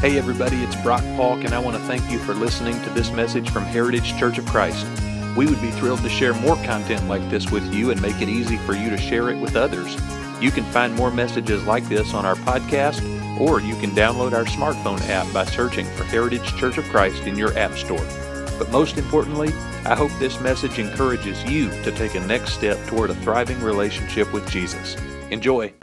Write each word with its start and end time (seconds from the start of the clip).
Hey, 0.00 0.16
everybody, 0.16 0.62
it's 0.62 0.76
Brock 0.76 1.02
Falk, 1.14 1.44
and 1.44 1.52
I 1.52 1.58
want 1.58 1.76
to 1.76 1.82
thank 1.82 2.10
you 2.10 2.18
for 2.20 2.32
listening 2.32 2.80
to 2.84 2.90
this 2.94 3.10
message 3.10 3.50
from 3.50 3.64
Heritage 3.64 4.16
Church 4.18 4.38
of 4.38 4.46
Christ. 4.46 4.86
We 5.36 5.44
would 5.44 5.60
be 5.60 5.70
thrilled 5.72 6.00
to 6.00 6.08
share 6.08 6.32
more 6.32 6.56
content 6.64 7.06
like 7.06 7.28
this 7.28 7.50
with 7.50 7.70
you 7.70 7.90
and 7.90 8.00
make 8.00 8.22
it 8.22 8.28
easy 8.30 8.56
for 8.56 8.72
you 8.72 8.88
to 8.88 8.96
share 8.96 9.28
it 9.28 9.38
with 9.38 9.56
others. 9.56 9.94
You 10.40 10.52
can 10.52 10.64
find 10.64 10.94
more 10.94 11.10
messages 11.10 11.62
like 11.64 11.86
this 11.90 12.14
on 12.14 12.24
our 12.24 12.36
podcast, 12.36 13.02
or 13.38 13.60
you 13.60 13.76
can 13.76 13.90
download 13.90 14.32
our 14.32 14.46
smartphone 14.46 15.06
app 15.10 15.30
by 15.34 15.44
searching 15.44 15.84
for 15.84 16.04
Heritage 16.04 16.56
Church 16.56 16.78
of 16.78 16.84
Christ 16.84 17.24
in 17.24 17.36
your 17.36 17.54
App 17.58 17.74
Store. 17.74 18.06
But 18.58 18.70
most 18.70 18.96
importantly, 18.96 19.52
I 19.84 19.96
hope 19.96 20.12
this 20.18 20.40
message 20.40 20.78
encourages 20.78 21.44
you 21.44 21.68
to 21.82 21.92
take 21.92 22.14
a 22.14 22.20
next 22.20 22.54
step 22.54 22.78
toward 22.86 23.10
a 23.10 23.14
thriving 23.16 23.60
relationship 23.60 24.32
with 24.32 24.48
Jesus. 24.48 24.96
Enjoy. 25.30 25.74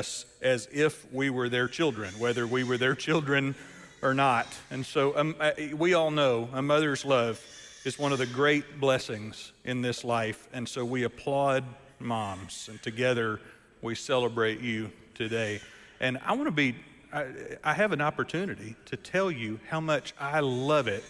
As 0.42 0.68
if 0.72 1.06
we 1.14 1.30
were 1.30 1.50
their 1.50 1.68
children, 1.68 2.16
whether 2.18 2.48
we 2.48 2.64
were 2.64 2.78
their 2.78 2.96
children 2.96 3.54
or 4.02 4.14
not. 4.14 4.48
And 4.72 4.86
so 4.86 5.18
um, 5.18 5.36
we 5.76 5.94
all 5.94 6.12
know 6.12 6.50
a 6.54 6.62
mother's 6.62 7.06
love 7.06 7.44
is 7.86 7.98
one 7.98 8.12
of 8.12 8.20
the 8.20 8.26
great 8.26 8.80
blessings 8.80 9.52
in 9.64 9.82
this 9.82 10.04
life. 10.04 10.48
And 10.54 10.68
so 10.68 10.84
we 10.84 11.04
applaud 11.04 11.64
moms, 12.00 12.68
and 12.70 12.82
together 12.82 13.40
we 13.82 13.96
celebrate 13.96 14.60
you 14.60 14.92
today. 15.16 15.62
And 16.00 16.20
I 16.26 16.34
want 16.34 16.46
to 16.46 16.52
be, 16.52 16.76
I, 17.12 17.26
I 17.64 17.74
have 17.74 17.92
an 17.92 18.02
opportunity 18.02 18.76
to 18.86 18.98
tell 18.98 19.32
you 19.32 19.60
how 19.70 19.80
much 19.80 20.14
I 20.20 20.42
love 20.42 20.88
it 20.88 21.04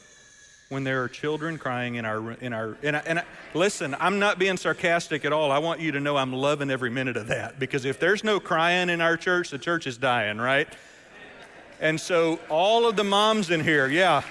when 0.70 0.84
there 0.84 1.02
are 1.04 1.08
children 1.08 1.58
crying 1.58 1.96
in 1.96 2.06
our 2.06 2.34
in 2.34 2.52
our 2.54 2.78
and, 2.84 2.98
I, 2.98 3.00
and 3.06 3.20
I, 3.20 3.24
listen 3.54 3.96
i'm 4.02 4.20
not 4.20 4.38
being 4.38 4.58
sarcastic 4.58 5.24
at 5.24 5.32
all 5.32 5.50
i 5.50 5.60
want 5.60 5.80
you 5.80 5.94
to 5.94 6.02
know 6.02 6.18
i'm 6.18 6.34
loving 6.34 6.70
every 6.70 6.90
minute 6.90 7.16
of 7.16 7.28
that 7.28 7.58
because 7.58 7.86
if 7.86 8.02
there's 8.02 8.22
no 8.22 8.42
crying 8.42 8.90
in 8.90 9.00
our 9.00 9.16
church 9.16 9.50
the 9.50 9.58
church 9.58 9.88
is 9.88 9.98
dying 9.98 10.40
right 10.40 10.68
and 11.80 12.00
so, 12.00 12.40
all 12.50 12.88
of 12.88 12.96
the 12.96 13.04
moms 13.04 13.52
in 13.52 13.62
here, 13.62 13.88
yeah. 13.88 14.24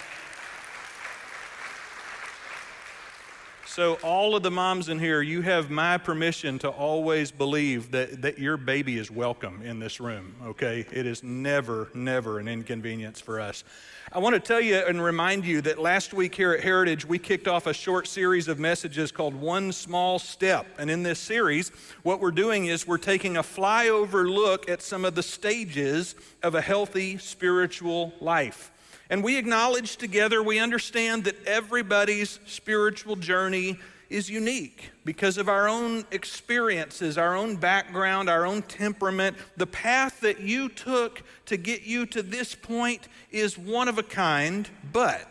So, 3.77 3.99
all 4.03 4.35
of 4.35 4.43
the 4.43 4.51
moms 4.51 4.89
in 4.89 4.99
here, 4.99 5.21
you 5.21 5.43
have 5.43 5.71
my 5.71 5.99
permission 5.99 6.59
to 6.61 6.71
always 6.71 7.31
believe 7.31 7.91
that, 7.91 8.23
that 8.23 8.39
your 8.39 8.57
baby 8.57 8.97
is 8.97 9.11
welcome 9.11 9.61
in 9.61 9.81
this 9.81 10.01
room, 10.01 10.35
okay? 10.47 10.87
It 10.91 11.05
is 11.05 11.23
never, 11.23 11.91
never 11.93 12.39
an 12.39 12.49
inconvenience 12.49 13.21
for 13.21 13.39
us. 13.39 13.65
I 14.11 14.19
want 14.19 14.33
to 14.33 14.41
tell 14.41 14.63
you 14.63 14.77
and 14.77 15.05
remind 15.05 15.45
you 15.45 15.61
that 15.61 15.79
last 15.79 16.15
week 16.15 16.35
here 16.35 16.55
at 16.55 16.61
Heritage, 16.61 17.05
we 17.05 17.19
kicked 17.19 17.49
off 17.49 17.67
a 17.67 17.75
short 17.75 18.07
series 18.07 18.49
of 18.49 18.59
messages 18.59 19.13
called 19.13 19.35
One 19.35 19.73
Small 19.73 20.19
Step. 20.19 20.67
And 20.79 20.91
in 20.91 21.03
this 21.03 21.19
series, 21.19 21.69
what 22.03 22.19
we're 22.19 22.31
doing 22.31 22.69
is 22.69 22.87
we're 22.87 22.97
taking 22.97 23.37
a 23.37 23.43
flyover 23.43 24.27
look 24.27 24.71
at 24.71 24.81
some 24.81 25.05
of 25.05 25.15
the 25.15 25.23
stages 25.23 26.15
of 26.43 26.55
a 26.55 26.63
healthy 26.63 27.19
spiritual 27.19 28.15
life. 28.23 28.73
And 29.09 29.23
we 29.23 29.37
acknowledge 29.37 29.97
together, 29.97 30.43
we 30.43 30.59
understand 30.59 31.25
that 31.25 31.45
everybody's 31.47 32.41
spiritual 32.47 33.17
journey 33.17 33.79
is 34.09 34.31
unique 34.31 34.91
because 35.05 35.39
of 35.39 35.49
our 35.49 35.69
own 35.69 36.05
experiences, 36.11 37.19
our 37.19 37.37
own 37.37 37.57
background, 37.57 38.29
our 38.29 38.47
own 38.47 38.63
temperament. 38.63 39.37
The 39.57 39.67
path 39.67 40.21
that 40.21 40.41
you 40.41 40.69
took 40.69 41.23
to 41.47 41.57
get 41.57 41.83
you 41.83 42.07
to 42.07 42.23
this 42.23 42.55
point 42.55 43.09
is 43.31 43.59
one 43.59 43.89
of 43.89 43.99
a 43.99 44.03
kind, 44.03 44.69
but 44.93 45.29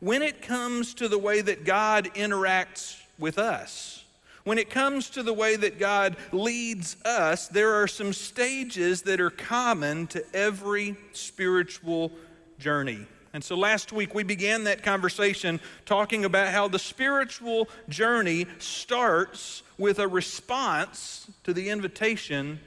when 0.00 0.22
it 0.22 0.42
comes 0.42 0.94
to 0.94 1.08
the 1.08 1.18
way 1.18 1.40
that 1.40 1.64
God 1.64 2.10
interacts 2.14 3.00
with 3.18 3.38
us, 3.38 4.04
when 4.44 4.58
it 4.58 4.70
comes 4.70 5.10
to 5.10 5.22
the 5.22 5.34
way 5.34 5.56
that 5.56 5.78
God 5.78 6.16
leads 6.32 6.96
us, 7.04 7.48
there 7.48 7.74
are 7.74 7.88
some 7.88 8.12
stages 8.12 9.02
that 9.02 9.20
are 9.20 9.30
common 9.30 10.06
to 10.08 10.24
every 10.34 10.96
spiritual 11.12 12.12
journey. 12.58 13.06
And 13.32 13.44
so 13.44 13.56
last 13.56 13.92
week 13.92 14.14
we 14.14 14.22
began 14.22 14.64
that 14.64 14.82
conversation 14.82 15.60
talking 15.84 16.24
about 16.24 16.48
how 16.48 16.68
the 16.68 16.78
spiritual 16.78 17.68
journey 17.88 18.46
starts 18.58 19.62
with 19.76 19.98
a 19.98 20.08
response 20.08 21.30
to 21.44 21.52
the 21.52 21.68
invitation 21.68 22.60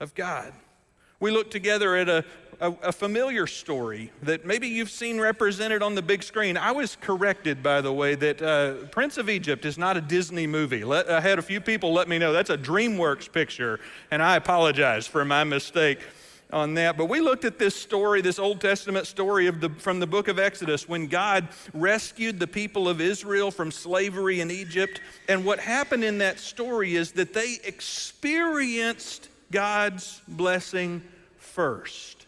of 0.00 0.14
God. 0.14 0.52
We 1.20 1.30
looked 1.30 1.50
together 1.50 1.96
at 1.96 2.08
a, 2.08 2.24
a, 2.60 2.72
a, 2.82 2.92
familiar 2.92 3.46
story 3.46 4.12
that 4.22 4.44
maybe 4.44 4.68
you've 4.68 4.90
seen 4.90 5.18
represented 5.18 5.82
on 5.82 5.94
the 5.94 6.02
big 6.02 6.22
screen. 6.22 6.58
I 6.58 6.72
was 6.72 6.96
corrected, 6.96 7.62
by 7.62 7.80
the 7.80 7.92
way, 7.92 8.14
that 8.16 8.42
uh, 8.42 8.86
Prince 8.88 9.16
of 9.16 9.30
Egypt 9.30 9.64
is 9.64 9.78
not 9.78 9.96
a 9.96 10.02
Disney 10.02 10.46
movie. 10.46 10.84
Let, 10.84 11.08
I 11.08 11.20
had 11.20 11.38
a 11.38 11.42
few 11.42 11.60
people 11.60 11.92
let 11.94 12.06
me 12.08 12.18
know 12.18 12.32
that's 12.32 12.50
a 12.50 12.58
DreamWorks 12.58 13.32
picture, 13.32 13.80
and 14.10 14.22
I 14.22 14.36
apologize 14.36 15.06
for 15.06 15.24
my 15.24 15.44
mistake 15.44 16.00
on 16.52 16.74
that. 16.74 16.96
But 16.96 17.06
we 17.06 17.20
looked 17.20 17.44
at 17.44 17.58
this 17.58 17.74
story, 17.74 18.20
this 18.20 18.38
Old 18.38 18.60
Testament 18.60 19.06
story 19.06 19.46
of 19.46 19.60
the, 19.60 19.70
from 19.70 20.00
the 20.00 20.06
book 20.06 20.28
of 20.28 20.38
Exodus, 20.38 20.88
when 20.88 21.06
God 21.06 21.48
rescued 21.74 22.38
the 22.38 22.46
people 22.46 22.88
of 22.88 23.00
Israel 23.00 23.50
from 23.50 23.70
slavery 23.70 24.40
in 24.40 24.50
Egypt. 24.50 25.00
And 25.28 25.44
what 25.44 25.58
happened 25.58 26.04
in 26.04 26.18
that 26.18 26.38
story 26.38 26.94
is 26.94 27.12
that 27.12 27.34
they 27.34 27.58
experienced 27.64 29.28
God's 29.50 30.20
blessing 30.28 31.02
first. 31.38 32.26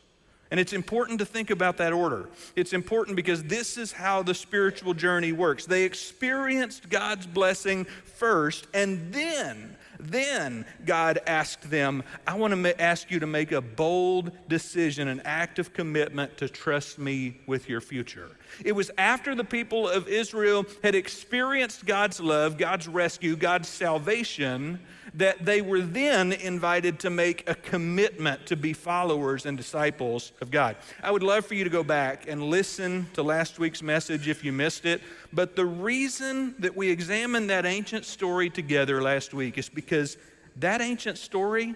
And 0.51 0.59
it's 0.59 0.73
important 0.73 1.19
to 1.19 1.27
think 1.27 1.51
about 1.51 1.77
that 1.77 1.93
order. 1.93 2.29
It's 2.57 2.73
important 2.73 3.17
because 3.17 3.45
this 3.45 3.77
is 3.77 3.93
how 3.93 4.23
the 4.23 4.35
spiritual 4.35 4.95
journey 4.95 5.33
works. 5.33 5.67
They 5.67 5.85
experienced 5.85 6.89
God's 6.89 7.27
blessing 7.27 7.85
first, 7.85 8.67
and 8.73 9.13
then 9.13 9.77
then 9.99 10.65
God 10.85 11.21
asked 11.27 11.71
them, 11.71 12.03
I 12.27 12.35
want 12.35 12.53
to 12.53 12.57
ma- 12.57 12.73
ask 12.79 13.11
you 13.11 13.21
to 13.21 13.27
make 13.27 13.53
a 13.53 13.61
bold 13.61 14.33
decision, 14.49 15.09
an 15.09 15.21
act 15.25 15.59
of 15.59 15.73
commitment 15.73 16.37
to 16.39 16.49
trust 16.49 16.99
me 16.99 17.41
with 17.47 17.69
your 17.69 17.81
future. 17.81 18.31
It 18.65 18.73
was 18.73 18.91
after 18.97 19.35
the 19.35 19.45
people 19.45 19.89
of 19.89 20.09
Israel 20.09 20.67
had 20.83 20.95
experienced 20.95 21.87
God's 21.87 22.21
love, 22.21 22.59
God's 22.59 22.89
rescue, 22.89 23.37
God's 23.37 23.69
salvation, 23.69 24.81
that 25.19 25.45
they 25.45 25.61
were 25.61 25.81
then 25.81 26.33
invited 26.33 27.01
to 27.01 27.11
make 27.11 27.49
a 27.49 27.55
commitment 27.55 28.47
to 28.47 28.57
be 28.57 28.73
followers 28.73 29.47
and 29.47 29.57
disciples 29.57 30.31
of 30.41 30.51
God. 30.51 30.77
I 31.03 31.11
would 31.11 31.25
love 31.25 31.45
for 31.45 31.55
you 31.55 31.65
to 31.65 31.71
go 31.71 31.83
back 31.83 32.29
and 32.29 32.45
listen 32.45 33.09
to 33.15 33.23
last 33.25 33.59
week's 33.59 33.83
message 33.83 34.29
if 34.29 34.45
you 34.45 34.53
missed 34.53 34.87
it. 34.87 35.03
But 35.33 35.57
the 35.57 35.67
reason 35.67 36.55
that 36.61 36.77
we 36.77 36.89
examined 36.89 37.51
that 37.51 37.67
ancient 37.67 38.05
story 38.05 38.49
together 38.49 39.03
last 39.03 39.35
week 39.35 39.59
is 39.59 39.69
because 39.69 40.17
that 40.57 40.81
ancient 40.81 41.19
story 41.19 41.75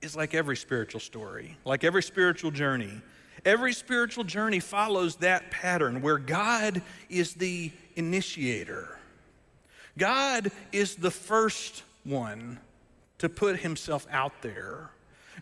is 0.00 0.16
like 0.16 0.32
every 0.32 0.56
spiritual 0.56 1.00
story, 1.00 1.58
like 1.66 1.84
every 1.84 2.02
spiritual 2.02 2.50
journey. 2.50 3.02
Every 3.44 3.74
spiritual 3.74 4.24
journey 4.24 4.58
follows 4.58 5.16
that 5.16 5.50
pattern 5.50 6.00
where 6.00 6.18
God 6.18 6.80
is 7.10 7.34
the 7.34 7.70
initiator. 7.94 8.98
God 9.98 10.50
is 10.72 10.96
the 10.96 11.10
first 11.10 11.82
one 12.08 12.58
to 13.18 13.28
put 13.28 13.60
himself 13.60 14.06
out 14.10 14.42
there. 14.42 14.90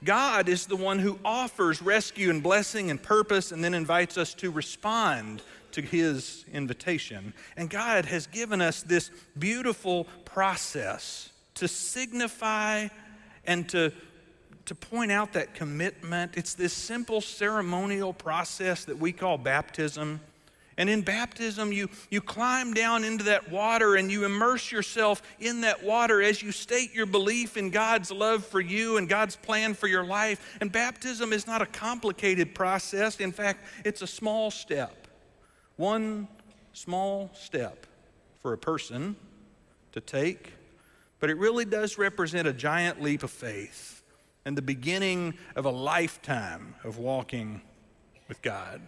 God 0.05 0.49
is 0.49 0.67
the 0.67 0.77
one 0.77 0.99
who 0.99 1.19
offers 1.25 1.81
rescue 1.81 2.31
and 2.31 2.43
blessing 2.43 2.91
and 2.91 3.03
purpose 3.03 3.53
and 3.53 3.63
then 3.65 3.75
invites 3.75 4.19
us 4.19 4.35
to 4.35 4.51
respond 4.51 5.43
to 5.73 5.83
his 5.83 6.45
invitation. 6.53 7.33
And 7.57 7.71
God 7.71 8.07
has 8.07 8.27
given 8.27 8.61
us 8.61 8.83
this 8.83 9.11
beautiful 9.39 10.05
process 10.25 11.31
to 11.55 11.69
signify 11.69 12.89
and 13.47 13.69
to, 13.71 13.93
to 14.67 14.75
point 14.75 15.13
out 15.13 15.33
that 15.33 15.55
commitment. 15.55 16.33
It's 16.37 16.55
this 16.55 16.73
simple 16.73 17.21
ceremonial 17.21 18.13
process 18.13 18.85
that 18.85 18.99
we 18.99 19.13
call 19.13 19.39
baptism. 19.39 20.21
And 20.79 20.91
in 20.91 21.01
baptism, 21.01 21.73
you, 21.73 21.89
you 22.11 22.21
climb 22.21 22.75
down 22.75 23.03
into 23.03 23.25
that 23.25 23.51
water 23.51 23.97
and 23.97 24.11
you 24.11 24.27
immerse 24.27 24.71
yourself 24.71 25.23
in 25.41 25.63
that 25.63 25.83
water 25.83 26.21
as 26.21 26.43
you 26.43 26.53
state 26.53 26.95
your 26.95 27.07
belief 27.07 27.57
in 27.57 27.71
God's 27.71 28.11
love 28.11 28.45
for 28.45 28.61
you 28.61 28.99
and 28.99 29.09
God's 29.09 29.37
plan 29.37 29.73
for 29.73 29.87
your 29.87 30.05
life. 30.05 30.59
And 30.61 30.71
baptism 30.71 31.33
is 31.33 31.47
not 31.47 31.63
a 31.63 31.67
complicated 31.67 32.55
process. 32.55 33.21
In 33.21 33.33
fact, 33.33 33.65
it's 33.85 34.03
a 34.03 34.07
small 34.07 34.51
step. 34.51 35.07
One 35.77 36.29
small 36.75 37.31
step 37.33 37.87
for 38.41 38.53
a 38.53 38.59
person 38.59 39.17
to 39.93 40.01
take, 40.01 40.53
but 41.21 41.31
it 41.31 41.39
really 41.39 41.65
does 41.65 41.97
represent 41.97 42.47
a 42.47 42.53
giant 42.53 43.01
leap 43.01 43.23
of 43.23 43.31
faith 43.31 44.03
and 44.45 44.57
the 44.57 44.63
beginning 44.63 45.35
of 45.57 45.65
a 45.65 45.71
lifetime 45.71 46.75
of 46.85 46.99
walking 46.99 47.63
with 48.29 48.43
God. 48.43 48.83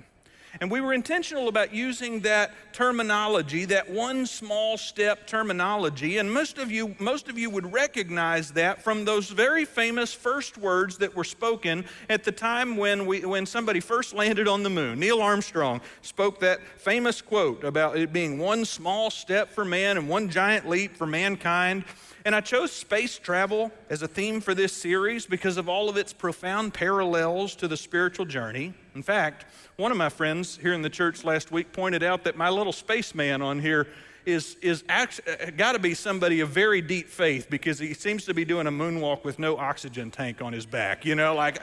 And 0.61 0.71
we 0.71 0.81
were 0.81 0.93
intentional 0.93 1.49
about 1.49 1.73
using 1.73 2.21
that 2.21 2.53
terminology, 2.73 3.65
that 3.67 3.91
one 3.91 4.27
small 4.27 4.77
step 4.77 5.27
terminology. 5.27 6.19
And 6.19 6.33
most 6.33 6.59
of 6.59 6.71
you, 6.71 6.95
most 6.99 7.29
of 7.29 7.39
you 7.39 7.50
would 7.50 7.73
recognize 7.73 8.53
that 8.53 8.83
from 8.83 9.05
those 9.05 9.31
very 9.31 9.65
famous 9.65 10.12
first 10.12 10.59
words 10.59 10.99
that 10.99 11.15
were 11.15 11.25
spoken 11.25 11.85
at 12.09 12.25
the 12.25 12.33
time 12.33 12.77
when, 12.77 13.06
we, 13.06 13.25
when 13.25 13.47
somebody 13.47 13.81
first 13.81 14.15
landed 14.15 14.49
on 14.49 14.62
the 14.62 14.71
moon. 14.71 14.99
Neil 14.99 15.21
Armstrong 15.21 15.81
spoke 16.03 16.41
that 16.41 16.61
famous 16.79 17.21
quote 17.21 17.65
about 17.65 17.97
it 17.97 18.12
being 18.12 18.39
one 18.39 18.65
small 18.65 19.11
step 19.11 19.51
for 19.51 19.65
man 19.65 19.97
and 19.97 20.09
one 20.09 20.29
giant 20.29 20.69
leap 20.69 20.97
for 20.97 21.06
mankind. 21.06 21.85
And 22.25 22.35
I 22.35 22.41
chose 22.41 22.73
space 22.73 23.19
travel 23.19 23.73
as 23.89 24.03
a 24.03 24.09
theme 24.09 24.41
for 24.41 24.55
this 24.55 24.73
series 24.73 25.25
because 25.25 25.56
of 25.56 25.69
all 25.69 25.89
of 25.89 25.97
its 25.97 26.12
profound 26.12 26.75
parallels 26.75 27.55
to 27.56 27.69
the 27.69 27.77
spiritual 27.77 28.27
journey. 28.27 28.75
In 28.94 29.03
fact, 29.03 29.47
one 29.79 29.93
of 29.93 29.97
my 29.97 30.09
friends 30.09 30.59
here 30.61 30.73
in 30.73 30.83
the 30.83 30.91
church 30.91 31.23
last 31.23 31.53
week 31.53 31.73
pointed 31.73 32.03
out 32.03 32.25
that 32.25 32.37
my 32.37 32.51
little 32.51 32.73
spaceman 32.73 33.41
on 33.41 33.61
here 33.61 33.87
is, 34.27 34.57
is 34.61 34.83
uh, 34.89 35.07
uh, 35.29 35.51
got 35.57 35.75
to 35.75 35.79
be 35.79 35.95
somebody 35.95 36.41
of 36.41 36.49
very 36.49 36.81
deep 36.81 37.09
faith 37.09 37.49
because 37.49 37.79
he 37.79 37.95
seems 37.95 38.25
to 38.25 38.35
be 38.35 38.45
doing 38.45 38.67
a 38.67 38.73
moonwalk 38.73 39.23
with 39.23 39.39
no 39.39 39.57
oxygen 39.57 40.11
tank 40.11 40.43
on 40.43 40.53
his 40.53 40.67
back. 40.67 41.05
You 41.05 41.15
know, 41.15 41.33
like 41.37 41.63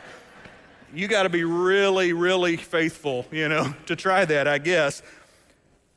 you 0.93 1.09
got 1.09 1.23
to 1.23 1.29
be 1.29 1.43
really, 1.43 2.13
really 2.13 2.55
faithful, 2.55 3.25
you 3.31 3.49
know, 3.49 3.75
to 3.87 3.97
try 3.97 4.23
that, 4.23 4.47
I 4.47 4.59
guess. 4.59 5.03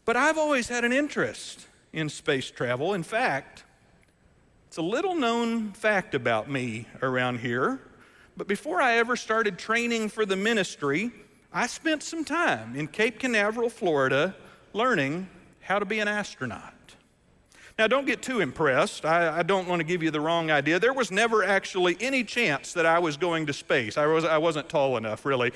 But 0.04 0.16
I've 0.16 0.38
always 0.38 0.68
had 0.68 0.84
an 0.84 0.92
interest 0.92 1.68
in 1.92 2.08
space 2.08 2.50
travel. 2.50 2.94
In 2.94 3.04
fact, 3.04 3.62
it's 4.66 4.78
a 4.78 4.82
little 4.82 5.14
known 5.14 5.70
fact 5.70 6.16
about 6.16 6.50
me 6.50 6.88
around 7.00 7.38
here. 7.38 7.78
But 8.36 8.48
before 8.48 8.82
I 8.82 8.94
ever 8.96 9.14
started 9.14 9.56
training 9.56 10.08
for 10.08 10.26
the 10.26 10.36
ministry, 10.36 11.12
I 11.52 11.66
spent 11.66 12.02
some 12.02 12.24
time 12.24 12.76
in 12.76 12.88
Cape 12.88 13.18
Canaveral, 13.18 13.70
Florida, 13.70 14.34
learning 14.72 15.28
how 15.60 15.78
to 15.78 15.84
be 15.84 15.98
an 15.98 16.08
astronaut. 16.08 16.74
Now, 17.78 17.86
don't 17.86 18.06
get 18.06 18.22
too 18.22 18.40
impressed. 18.40 19.04
I, 19.04 19.38
I, 19.38 19.42
don't 19.44 19.68
want 19.68 19.78
to 19.80 19.84
give 19.84 20.02
you 20.02 20.10
the 20.10 20.20
wrong 20.20 20.50
idea. 20.50 20.80
There 20.80 20.92
was 20.92 21.12
never 21.12 21.44
actually 21.44 21.96
any 22.00 22.24
chance 22.24 22.72
that 22.72 22.86
I 22.86 22.98
was 22.98 23.16
going 23.16 23.46
to 23.46 23.52
space. 23.52 23.96
I, 23.96 24.06
was, 24.06 24.24
I 24.24 24.36
wasn't 24.38 24.68
tall 24.68 24.96
enough, 24.96 25.24
really. 25.24 25.52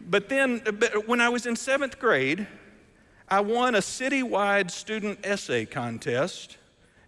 But 0.00 0.28
then, 0.28 0.62
but 0.64 1.06
when 1.06 1.20
I 1.20 1.28
was 1.28 1.46
in 1.46 1.54
seventh 1.54 2.00
grade, 2.00 2.46
I 3.28 3.40
won 3.40 3.76
a 3.76 3.78
citywide 3.78 4.70
student 4.70 5.20
essay 5.24 5.64
contest, 5.64 6.58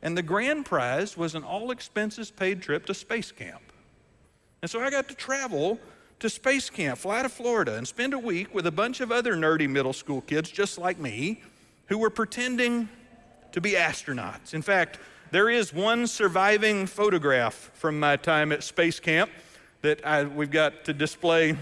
and 0.01 0.17
the 0.17 0.23
grand 0.23 0.65
prize 0.65 1.17
was 1.17 1.35
an 1.35 1.43
all 1.43 1.73
expenses 1.73 2.31
paid 2.31 2.63
trip 2.63 2.87
to 2.87 2.95
space 2.95 3.33
camp. 3.33 3.73
And 4.63 4.71
so 4.71 4.81
I 4.81 4.91
got 4.91 5.09
to 5.09 5.15
travel 5.15 5.81
to 6.19 6.31
space 6.31 6.71
camp, 6.71 6.99
fly 6.99 7.23
to 7.23 7.29
Florida, 7.29 7.77
and 7.77 7.87
spend 7.87 8.15
a 8.15 8.19
week 8.19 8.55
with 8.55 8.67
a 8.67 8.71
bunch 8.71 9.01
of 9.01 9.13
other 9.13 9.35
nerdy 9.35 9.69
middle 9.69 9.93
school 9.93 10.23
kids 10.23 10.51
just 10.51 10.79
like 10.79 10.99
me 10.99 11.43
who 11.87 11.99
were 11.99 12.11
pretending 12.11 12.89
to 13.53 13.61
be 13.61 13.73
astronauts. 13.73 14.55
In 14.55 14.63
fact, 14.63 14.99
there 15.31 15.51
is 15.51 15.73
one 15.73 16.07
surviving 16.07 16.87
photograph 16.87 17.71
from 17.75 17.99
my 17.99 18.17
time 18.17 18.53
at 18.53 18.63
space 18.63 19.01
camp 19.01 19.31
that 19.83 20.05
I, 20.07 20.25
we've 20.25 20.51
got 20.51 20.85
to 20.85 20.93
display. 20.93 21.57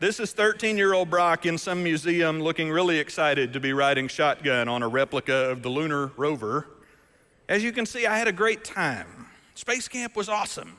This 0.00 0.20
is 0.20 0.32
13 0.32 0.76
year 0.76 0.92
old 0.92 1.10
Brock 1.10 1.46
in 1.46 1.56
some 1.56 1.82
museum 1.82 2.40
looking 2.40 2.70
really 2.70 2.98
excited 2.98 3.52
to 3.52 3.60
be 3.60 3.72
riding 3.72 4.08
shotgun 4.08 4.68
on 4.68 4.82
a 4.82 4.88
replica 4.88 5.50
of 5.50 5.62
the 5.62 5.68
lunar 5.68 6.08
rover. 6.16 6.66
As 7.48 7.62
you 7.62 7.72
can 7.72 7.86
see, 7.86 8.06
I 8.06 8.18
had 8.18 8.28
a 8.28 8.32
great 8.32 8.64
time. 8.64 9.26
Space 9.54 9.88
camp 9.88 10.16
was 10.16 10.28
awesome. 10.28 10.76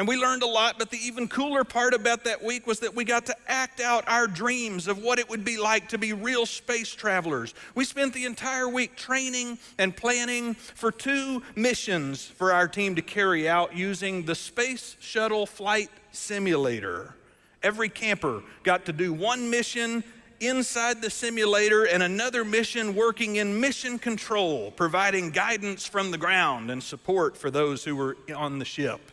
And 0.00 0.08
we 0.08 0.16
learned 0.16 0.42
a 0.42 0.46
lot, 0.46 0.78
but 0.78 0.90
the 0.90 0.96
even 0.96 1.28
cooler 1.28 1.62
part 1.62 1.92
about 1.92 2.24
that 2.24 2.42
week 2.42 2.66
was 2.66 2.80
that 2.80 2.96
we 2.96 3.04
got 3.04 3.26
to 3.26 3.36
act 3.46 3.80
out 3.80 4.08
our 4.08 4.26
dreams 4.26 4.88
of 4.88 4.96
what 4.96 5.18
it 5.18 5.28
would 5.28 5.44
be 5.44 5.58
like 5.58 5.90
to 5.90 5.98
be 5.98 6.14
real 6.14 6.46
space 6.46 6.94
travelers. 6.94 7.52
We 7.74 7.84
spent 7.84 8.14
the 8.14 8.24
entire 8.24 8.66
week 8.66 8.96
training 8.96 9.58
and 9.76 9.94
planning 9.94 10.54
for 10.54 10.90
two 10.90 11.42
missions 11.54 12.24
for 12.24 12.50
our 12.50 12.66
team 12.66 12.94
to 12.94 13.02
carry 13.02 13.46
out 13.46 13.76
using 13.76 14.24
the 14.24 14.34
Space 14.34 14.96
Shuttle 15.00 15.44
Flight 15.44 15.90
Simulator. 16.12 17.14
Every 17.62 17.90
camper 17.90 18.42
got 18.62 18.86
to 18.86 18.94
do 18.94 19.12
one 19.12 19.50
mission 19.50 20.02
inside 20.40 21.02
the 21.02 21.10
simulator 21.10 21.84
and 21.84 22.02
another 22.02 22.42
mission 22.42 22.94
working 22.94 23.36
in 23.36 23.60
mission 23.60 23.98
control, 23.98 24.70
providing 24.70 25.30
guidance 25.30 25.84
from 25.84 26.10
the 26.10 26.16
ground 26.16 26.70
and 26.70 26.82
support 26.82 27.36
for 27.36 27.50
those 27.50 27.84
who 27.84 27.94
were 27.94 28.16
on 28.34 28.58
the 28.58 28.64
ship 28.64 29.12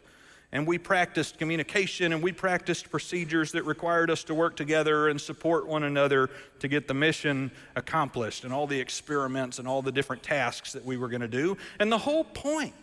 and 0.51 0.65
we 0.65 0.77
practiced 0.77 1.37
communication 1.37 2.13
and 2.13 2.23
we 2.23 2.31
practiced 2.31 2.89
procedures 2.89 3.51
that 3.51 3.63
required 3.65 4.09
us 4.09 4.23
to 4.23 4.33
work 4.33 4.55
together 4.55 5.09
and 5.09 5.19
support 5.19 5.67
one 5.67 5.83
another 5.83 6.29
to 6.59 6.67
get 6.67 6.87
the 6.87 6.93
mission 6.93 7.51
accomplished 7.75 8.45
and 8.45 8.53
all 8.53 8.65
the 8.65 8.79
experiments 8.79 9.59
and 9.59 9.67
all 9.67 9.81
the 9.81 9.91
different 9.91 10.23
tasks 10.23 10.71
that 10.71 10.85
we 10.85 10.97
were 10.97 11.09
going 11.09 11.21
to 11.21 11.27
do. 11.27 11.57
And 11.79 11.91
the 11.91 11.97
whole 11.97 12.23
point, 12.23 12.73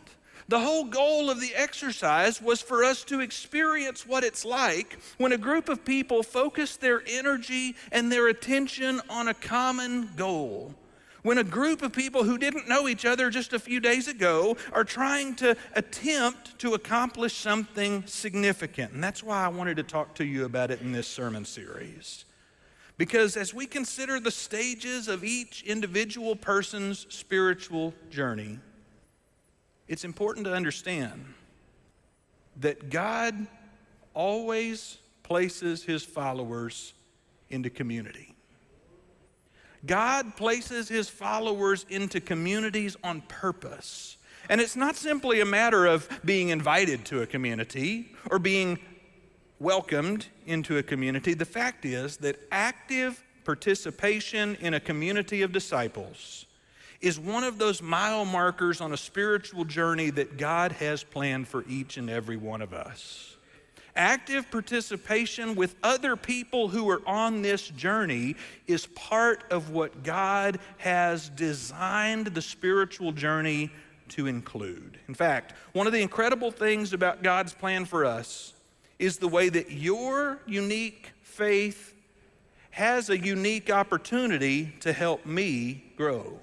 the 0.49 0.61
whole 0.61 0.84
goal 0.84 1.31
of 1.31 1.40
the 1.40 1.55
exercise 1.55 2.43
was 2.43 2.61
for 2.61 2.84
us 2.84 3.02
to 3.05 3.20
experience 3.20 4.06
what 4.06 4.25
it's 4.25 4.44
like 4.44 4.99
when 5.17 5.32
a 5.32 5.38
group 5.38 5.70
of 5.70 5.87
people 5.87 6.22
focus 6.22 6.76
their 6.76 7.02
energy 7.08 7.76
and 7.90 8.12
their 8.12 8.28
attention 8.28 9.00
on 9.08 9.28
a 9.28 9.34
common 9.34 10.10
goal 10.17 10.75
when 11.25 11.38
a 11.38 11.44
group 11.44 11.81
of 11.81 11.91
people 11.91 12.23
who 12.23 12.37
didn't 12.37 12.69
know 12.69 12.87
each 12.87 13.06
other 13.06 13.31
just 13.31 13.55
a 13.55 13.59
few 13.59 13.81
days 13.81 14.06
ago 14.09 14.56
are 14.75 14.85
trying 14.85 15.35
to 15.35 15.56
attempt 15.73 16.56
to 16.59 16.75
accomplish 16.75 17.35
something 17.35 18.05
significant. 18.06 18.93
And 18.93 19.03
that's 19.03 19.23
why 19.23 19.43
I 19.43 19.49
wanted 19.49 19.79
to 19.79 19.82
talk 19.82 20.15
to 20.17 20.25
you 20.25 20.44
about 20.44 20.71
it 20.71 20.82
in 20.82 20.93
this 20.93 21.09
sermon 21.09 21.47
series. 21.47 22.26
Because 22.99 23.38
as 23.38 23.55
we 23.55 23.65
consider 23.65 24.21
the 24.21 24.31
stages 24.31 25.09
of 25.09 25.25
each 25.25 25.62
individual 25.62 26.37
person's 26.37 27.06
spiritual 27.09 27.94
journey, 28.11 28.59
it's 29.88 30.05
important 30.05 30.44
to 30.44 30.53
understand 30.53 31.25
that 32.56 32.91
God 32.91 33.47
always 34.12 34.99
places 35.23 35.82
his 35.82 36.05
followers 36.05 36.93
into 37.49 37.70
community. 37.70 38.33
God 39.86 40.36
places 40.36 40.88
his 40.88 41.08
followers 41.08 41.84
into 41.88 42.20
communities 42.20 42.96
on 43.04 43.20
purpose. 43.22 44.16
And 44.48 44.60
it's 44.60 44.76
not 44.76 44.96
simply 44.96 45.40
a 45.40 45.44
matter 45.44 45.86
of 45.86 46.08
being 46.25 46.50
invited 46.50 47.04
to 47.06 47.22
a 47.22 47.26
community 47.26 48.12
or 48.31 48.38
being 48.38 48.78
welcomed 49.58 50.26
into 50.46 50.78
a 50.78 50.82
community. 50.82 51.34
The 51.34 51.44
fact 51.44 51.84
is 51.84 52.19
that 52.19 52.38
active 52.52 53.22
participation 53.44 54.56
in 54.56 54.75
a 54.75 54.81
community 54.81 55.42
of 55.42 55.52
disciples 55.52 56.46
is 57.00 57.19
one 57.19 57.44
of 57.44 57.58
those 57.58 57.82
mile 57.82 58.25
markers 58.25 58.81
on 58.81 58.92
a 58.92 58.96
spiritual 58.96 59.64
journey 59.64 60.10
that 60.10 60.38
God 60.38 60.72
has 60.72 61.02
planned 61.04 61.48
for 61.48 61.64
each 61.69 61.96
and 61.96 62.08
every 62.08 62.36
one 62.36 62.62
of 62.62 62.72
us 62.72 63.33
active 63.96 64.50
participation 64.50 65.55
with 65.55 65.76
other 65.82 66.17
people 66.17 66.69
who 66.69 66.88
are 66.91 67.02
on 67.06 67.43
this 67.43 67.69
journey 67.69 68.37
is 68.67 68.87
part 68.87 69.44
of 69.50 69.70
what 69.70 70.02
God 70.02 70.58
has 70.79 71.29
designed 71.31 72.29
the 72.29 72.43
spiritual 72.43 73.12
journey 73.12 73.70
to 74.11 74.26
include. 74.26 74.99
In 75.08 75.14
fact, 75.14 75.55
one 75.73 75.87
of 75.87 75.93
the 75.93 76.02
incredible 76.02 76.50
things 76.50 76.93
about 76.93 77.23
God's 77.23 77.52
plan 77.52 77.85
for 77.85 78.05
us 78.05 78.52
is 78.99 79.19
the 79.19 79.29
way 79.29 79.49
that 79.49 79.70
your 79.70 80.38
unique 80.46 81.12
faith 81.23 81.94
has 82.70 83.08
a 83.08 83.19
unique 83.19 83.70
opportunity 83.70 84.74
to 84.81 84.93
help 84.93 85.24
me 85.24 85.84
grow. 85.96 86.39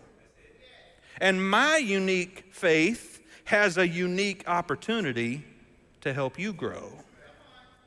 And 1.19 1.49
my 1.49 1.77
unique 1.77 2.45
faith 2.51 3.21
has 3.45 3.77
a 3.77 3.87
unique 3.87 4.47
opportunity 4.47 5.45
to 6.01 6.13
help 6.13 6.39
you 6.39 6.53
grow. 6.53 6.91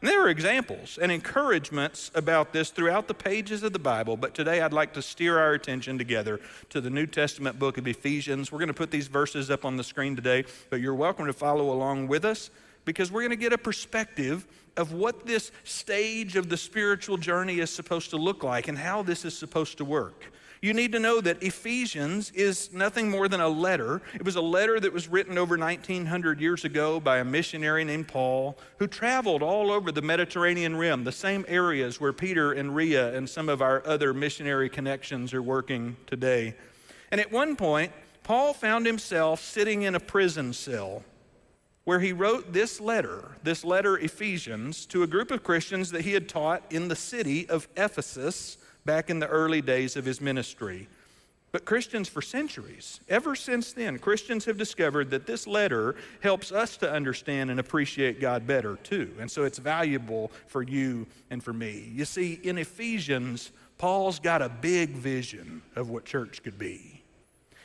And 0.04 0.10
there 0.10 0.22
are 0.22 0.28
examples 0.28 0.98
and 1.00 1.10
encouragements 1.10 2.10
about 2.14 2.52
this 2.52 2.68
throughout 2.68 3.08
the 3.08 3.14
pages 3.14 3.62
of 3.62 3.72
the 3.72 3.78
Bible, 3.78 4.18
but 4.18 4.34
today 4.34 4.60
I'd 4.60 4.74
like 4.74 4.92
to 4.92 5.00
steer 5.00 5.38
our 5.38 5.54
attention 5.54 5.96
together 5.96 6.40
to 6.68 6.82
the 6.82 6.90
New 6.90 7.06
Testament 7.06 7.58
book 7.58 7.78
of 7.78 7.88
Ephesians. 7.88 8.52
We're 8.52 8.58
going 8.58 8.68
to 8.68 8.74
put 8.74 8.90
these 8.90 9.06
verses 9.06 9.50
up 9.50 9.64
on 9.64 9.78
the 9.78 9.82
screen 9.82 10.14
today, 10.14 10.44
but 10.68 10.82
you're 10.82 10.94
welcome 10.94 11.24
to 11.24 11.32
follow 11.32 11.72
along 11.72 12.08
with 12.08 12.26
us 12.26 12.50
because 12.84 13.10
we're 13.10 13.22
going 13.22 13.30
to 13.30 13.36
get 13.36 13.54
a 13.54 13.56
perspective 13.56 14.46
of 14.76 14.92
what 14.92 15.24
this 15.24 15.50
stage 15.62 16.36
of 16.36 16.50
the 16.50 16.58
spiritual 16.58 17.16
journey 17.16 17.60
is 17.60 17.70
supposed 17.70 18.10
to 18.10 18.18
look 18.18 18.44
like 18.44 18.68
and 18.68 18.76
how 18.76 19.02
this 19.02 19.24
is 19.24 19.34
supposed 19.34 19.78
to 19.78 19.86
work 19.86 20.30
you 20.64 20.72
need 20.72 20.92
to 20.92 20.98
know 20.98 21.20
that 21.20 21.42
Ephesians 21.42 22.30
is 22.30 22.72
nothing 22.72 23.10
more 23.10 23.28
than 23.28 23.42
a 23.42 23.48
letter. 23.48 24.00
It 24.14 24.24
was 24.24 24.36
a 24.36 24.40
letter 24.40 24.80
that 24.80 24.94
was 24.94 25.08
written 25.08 25.36
over 25.36 25.58
1900 25.58 26.40
years 26.40 26.64
ago 26.64 26.98
by 27.00 27.18
a 27.18 27.24
missionary 27.24 27.84
named 27.84 28.08
Paul 28.08 28.56
who 28.78 28.86
traveled 28.86 29.42
all 29.42 29.70
over 29.70 29.92
the 29.92 30.00
Mediterranean 30.00 30.74
rim, 30.76 31.04
the 31.04 31.12
same 31.12 31.44
areas 31.48 32.00
where 32.00 32.14
Peter 32.14 32.52
and 32.52 32.74
Ria 32.74 33.14
and 33.14 33.28
some 33.28 33.50
of 33.50 33.60
our 33.60 33.86
other 33.86 34.14
missionary 34.14 34.70
connections 34.70 35.34
are 35.34 35.42
working 35.42 35.98
today. 36.06 36.54
And 37.10 37.20
at 37.20 37.30
one 37.30 37.56
point, 37.56 37.92
Paul 38.22 38.54
found 38.54 38.86
himself 38.86 39.42
sitting 39.42 39.82
in 39.82 39.94
a 39.94 40.00
prison 40.00 40.54
cell 40.54 41.02
where 41.84 42.00
he 42.00 42.14
wrote 42.14 42.54
this 42.54 42.80
letter, 42.80 43.36
this 43.42 43.64
letter, 43.66 43.98
Ephesians, 43.98 44.86
to 44.86 45.02
a 45.02 45.06
group 45.06 45.30
of 45.30 45.44
Christians 45.44 45.90
that 45.90 46.00
he 46.00 46.14
had 46.14 46.26
taught 46.26 46.62
in 46.70 46.88
the 46.88 46.96
city 46.96 47.46
of 47.50 47.68
Ephesus 47.76 48.56
back 48.84 49.10
in 49.10 49.18
the 49.18 49.26
early 49.28 49.60
days 49.60 49.96
of 49.96 50.04
his 50.04 50.20
ministry. 50.20 50.88
But 51.52 51.64
Christians, 51.64 52.08
for 52.08 52.20
centuries, 52.20 52.98
ever 53.08 53.36
since 53.36 53.72
then, 53.72 54.00
Christians 54.00 54.44
have 54.46 54.58
discovered 54.58 55.10
that 55.10 55.24
this 55.24 55.46
letter 55.46 55.94
helps 56.20 56.50
us 56.50 56.76
to 56.78 56.90
understand 56.90 57.48
and 57.48 57.60
appreciate 57.60 58.20
God 58.20 58.44
better, 58.44 58.76
too. 58.82 59.14
And 59.20 59.30
so 59.30 59.44
it's 59.44 59.58
valuable 59.58 60.32
for 60.48 60.64
you 60.64 61.06
and 61.30 61.40
for 61.40 61.52
me. 61.52 61.92
You 61.94 62.06
see, 62.06 62.40
in 62.42 62.58
Ephesians, 62.58 63.52
Paul's 63.78 64.18
got 64.18 64.42
a 64.42 64.48
big 64.48 64.90
vision 64.90 65.62
of 65.76 65.90
what 65.90 66.04
church 66.04 66.42
could 66.42 66.58
be. 66.58 67.02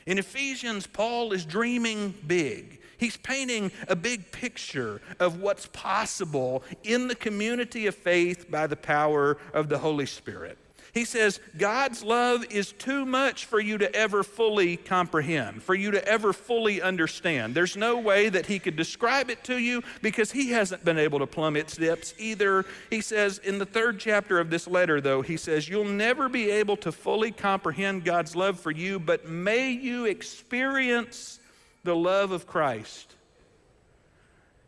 In 0.06 0.18
Ephesians, 0.18 0.86
Paul 0.86 1.32
is 1.32 1.44
dreaming 1.44 2.14
big. 2.28 2.80
He's 2.96 3.16
painting 3.16 3.72
a 3.88 3.96
big 3.96 4.30
picture 4.30 5.00
of 5.18 5.40
what's 5.40 5.66
possible 5.66 6.62
in 6.84 7.08
the 7.08 7.14
community 7.16 7.88
of 7.88 7.96
faith 7.96 8.50
by 8.50 8.68
the 8.68 8.76
power 8.76 9.38
of 9.52 9.68
the 9.68 9.78
Holy 9.78 10.06
Spirit. 10.06 10.58
He 10.92 11.04
says, 11.04 11.38
God's 11.56 12.02
love 12.02 12.44
is 12.50 12.72
too 12.72 13.06
much 13.06 13.44
for 13.44 13.60
you 13.60 13.78
to 13.78 13.94
ever 13.94 14.22
fully 14.22 14.76
comprehend, 14.76 15.62
for 15.62 15.74
you 15.74 15.92
to 15.92 16.04
ever 16.06 16.32
fully 16.32 16.82
understand. 16.82 17.54
There's 17.54 17.76
no 17.76 17.98
way 17.98 18.28
that 18.28 18.46
He 18.46 18.58
could 18.58 18.74
describe 18.74 19.30
it 19.30 19.44
to 19.44 19.58
you 19.58 19.82
because 20.02 20.32
He 20.32 20.50
hasn't 20.50 20.84
been 20.84 20.98
able 20.98 21.20
to 21.20 21.26
plumb 21.26 21.56
its 21.56 21.76
depths 21.76 22.14
either. 22.18 22.64
He 22.90 23.00
says 23.00 23.38
in 23.38 23.58
the 23.58 23.66
third 23.66 24.00
chapter 24.00 24.40
of 24.40 24.50
this 24.50 24.66
letter, 24.66 25.00
though, 25.00 25.22
He 25.22 25.36
says, 25.36 25.68
You'll 25.68 25.84
never 25.84 26.28
be 26.28 26.50
able 26.50 26.76
to 26.78 26.90
fully 26.90 27.30
comprehend 27.30 28.04
God's 28.04 28.34
love 28.34 28.58
for 28.58 28.72
you, 28.72 28.98
but 28.98 29.28
may 29.28 29.70
you 29.70 30.06
experience 30.06 31.38
the 31.84 31.94
love 31.94 32.32
of 32.32 32.46
Christ. 32.46 33.14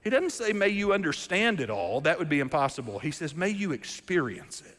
He 0.05 0.11
doesn't 0.11 0.31
say, 0.31 0.53
May 0.53 0.69
you 0.69 0.93
understand 0.93 1.61
it 1.61 1.71
all. 1.71 2.01
That 2.01 2.19
would 2.19 2.29
be 2.29 2.41
impossible. 2.41 2.99
He 2.99 3.11
says, 3.11 3.35
May 3.35 3.51
you 3.51 3.73
experience 3.73 4.61
it. 4.61 4.77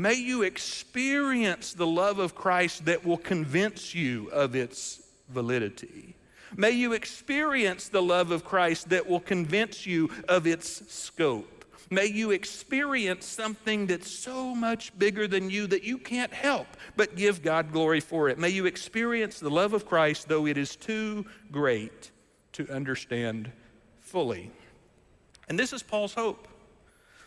May 0.00 0.14
you 0.14 0.42
experience 0.42 1.72
the 1.72 1.86
love 1.86 2.20
of 2.20 2.36
Christ 2.36 2.84
that 2.84 3.04
will 3.04 3.16
convince 3.16 3.96
you 3.96 4.28
of 4.30 4.54
its 4.54 5.02
validity. 5.28 6.14
May 6.56 6.70
you 6.70 6.92
experience 6.92 7.88
the 7.88 8.00
love 8.00 8.30
of 8.30 8.44
Christ 8.44 8.90
that 8.90 9.08
will 9.08 9.20
convince 9.20 9.86
you 9.86 10.08
of 10.28 10.46
its 10.46 10.90
scope. 10.92 11.64
May 11.90 12.06
you 12.06 12.30
experience 12.30 13.26
something 13.26 13.86
that's 13.86 14.10
so 14.10 14.54
much 14.54 14.96
bigger 14.98 15.26
than 15.26 15.50
you 15.50 15.66
that 15.66 15.82
you 15.82 15.98
can't 15.98 16.32
help 16.32 16.66
but 16.96 17.16
give 17.16 17.42
God 17.42 17.72
glory 17.72 18.00
for 18.00 18.28
it. 18.28 18.38
May 18.38 18.50
you 18.50 18.66
experience 18.66 19.40
the 19.40 19.50
love 19.50 19.72
of 19.72 19.84
Christ, 19.86 20.28
though 20.28 20.46
it 20.46 20.58
is 20.58 20.76
too 20.76 21.26
great 21.50 22.12
to 22.52 22.70
understand 22.70 23.50
fully. 24.00 24.50
And 25.48 25.58
this 25.58 25.72
is 25.72 25.82
Paul's 25.82 26.14
hope. 26.14 26.46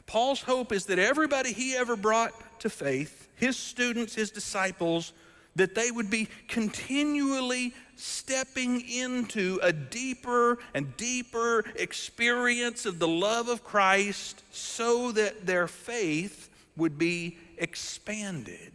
Paul's 0.06 0.42
hope 0.42 0.72
is 0.72 0.86
that 0.88 1.00
everybody 1.00 1.54
he 1.54 1.76
ever 1.76 1.96
brought 1.96 2.34
to 2.62 2.70
faith, 2.70 3.28
his 3.36 3.58
students, 3.58 4.16
his 4.16 4.32
disciples, 4.32 5.14
that 5.56 5.76
they 5.76 5.92
would 5.92 6.10
be 6.10 6.30
continually 6.48 7.74
stepping 7.98 8.82
into 8.90 9.60
a 9.62 9.74
deeper 9.74 10.58
and 10.74 10.96
deeper 10.98 11.64
experience 11.76 12.86
of 12.86 13.00
the 13.00 13.08
love 13.08 13.50
of 13.50 13.64
Christ 13.64 14.44
so 14.52 15.12
that 15.12 15.46
their 15.46 15.68
faith 15.68 16.50
would 16.78 16.98
be 16.98 17.38
expanded. 17.58 18.72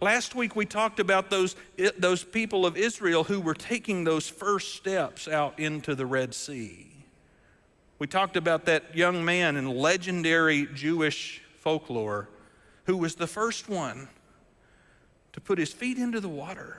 Last 0.00 0.34
week 0.34 0.54
we 0.54 0.64
talked 0.64 1.00
about 1.00 1.30
those, 1.30 1.56
those 1.98 2.22
people 2.22 2.64
of 2.64 2.76
Israel 2.76 3.24
who 3.24 3.40
were 3.40 3.54
taking 3.54 4.04
those 4.04 4.28
first 4.28 4.74
steps 4.74 5.26
out 5.26 5.58
into 5.58 5.94
the 5.94 6.06
Red 6.06 6.34
Sea. 6.34 6.86
We 7.98 8.06
talked 8.06 8.36
about 8.36 8.66
that 8.66 8.94
young 8.94 9.24
man 9.24 9.56
in 9.56 9.66
legendary 9.68 10.66
Jewish 10.74 11.42
folklore 11.58 12.28
who 12.86 12.96
was 12.96 13.16
the 13.16 13.26
first 13.26 13.68
one 13.68 14.08
to 15.32 15.40
put 15.40 15.58
his 15.58 15.72
feet 15.72 15.98
into 15.98 16.20
the 16.20 16.28
water 16.28 16.78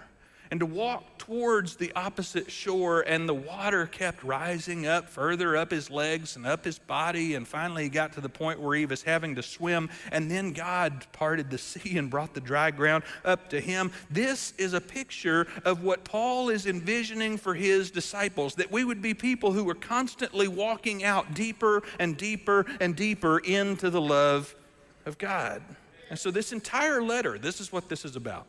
and 0.49 0.59
to 0.59 0.65
walk 0.65 1.17
towards 1.17 1.75
the 1.75 1.91
opposite 1.93 2.49
shore, 2.49 3.01
and 3.01 3.27
the 3.27 3.33
water 3.33 3.85
kept 3.85 4.23
rising 4.23 4.87
up 4.87 5.09
further 5.09 5.57
up 5.57 5.71
his 5.71 5.89
legs 5.89 6.35
and 6.35 6.45
up 6.45 6.63
his 6.63 6.79
body, 6.79 7.35
and 7.35 7.47
finally 7.47 7.83
he 7.83 7.89
got 7.89 8.13
to 8.13 8.21
the 8.21 8.29
point 8.29 8.59
where 8.59 8.77
he 8.77 8.85
was 8.85 9.03
having 9.03 9.35
to 9.35 9.43
swim, 9.43 9.89
and 10.11 10.31
then 10.31 10.53
God 10.53 11.05
parted 11.11 11.49
the 11.49 11.57
sea 11.57 11.97
and 11.97 12.09
brought 12.09 12.33
the 12.33 12.39
dry 12.39 12.71
ground 12.71 13.03
up 13.25 13.49
to 13.49 13.59
him. 13.59 13.91
This 14.09 14.53
is 14.57 14.73
a 14.73 14.81
picture 14.81 15.47
of 15.65 15.83
what 15.83 16.05
Paul 16.05 16.49
is 16.49 16.65
envisioning 16.65 17.37
for 17.37 17.53
his 17.53 17.91
disciples 17.91 18.55
that 18.55 18.71
we 18.71 18.85
would 18.85 19.01
be 19.01 19.13
people 19.13 19.51
who 19.51 19.63
were 19.65 19.75
constantly 19.75 20.47
walking 20.47 21.03
out 21.03 21.33
deeper 21.33 21.83
and 21.99 22.15
deeper 22.15 22.65
and 22.79 22.95
deeper 22.95 23.39
into 23.39 23.89
the 23.89 24.01
love 24.01 24.55
of 25.05 25.17
God. 25.17 25.61
And 26.09 26.17
so, 26.17 26.31
this 26.31 26.51
entire 26.51 27.01
letter, 27.01 27.37
this 27.37 27.59
is 27.59 27.71
what 27.71 27.89
this 27.89 28.05
is 28.05 28.15
about. 28.15 28.47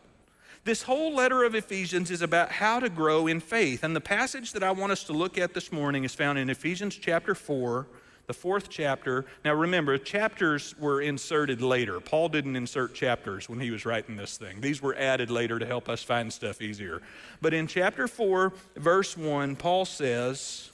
This 0.64 0.82
whole 0.82 1.14
letter 1.14 1.44
of 1.44 1.54
Ephesians 1.54 2.10
is 2.10 2.22
about 2.22 2.50
how 2.50 2.80
to 2.80 2.88
grow 2.88 3.26
in 3.26 3.40
faith. 3.40 3.84
And 3.84 3.94
the 3.94 4.00
passage 4.00 4.52
that 4.52 4.62
I 4.62 4.70
want 4.70 4.92
us 4.92 5.04
to 5.04 5.12
look 5.12 5.38
at 5.38 5.54
this 5.54 5.72
morning 5.72 6.04
is 6.04 6.14
found 6.14 6.38
in 6.38 6.50
Ephesians 6.50 6.96
chapter 6.96 7.34
4, 7.34 7.86
the 8.26 8.34
fourth 8.34 8.68
chapter. 8.68 9.24
Now, 9.44 9.54
remember, 9.54 9.96
chapters 9.96 10.74
were 10.78 11.00
inserted 11.00 11.62
later. 11.62 12.00
Paul 12.00 12.28
didn't 12.28 12.56
insert 12.56 12.94
chapters 12.94 13.48
when 13.48 13.60
he 13.60 13.70
was 13.70 13.86
writing 13.86 14.16
this 14.16 14.36
thing, 14.36 14.60
these 14.60 14.82
were 14.82 14.94
added 14.96 15.30
later 15.30 15.58
to 15.58 15.66
help 15.66 15.88
us 15.88 16.02
find 16.02 16.32
stuff 16.32 16.60
easier. 16.60 17.00
But 17.40 17.54
in 17.54 17.66
chapter 17.66 18.06
4, 18.06 18.52
verse 18.76 19.16
1, 19.16 19.56
Paul 19.56 19.84
says, 19.84 20.70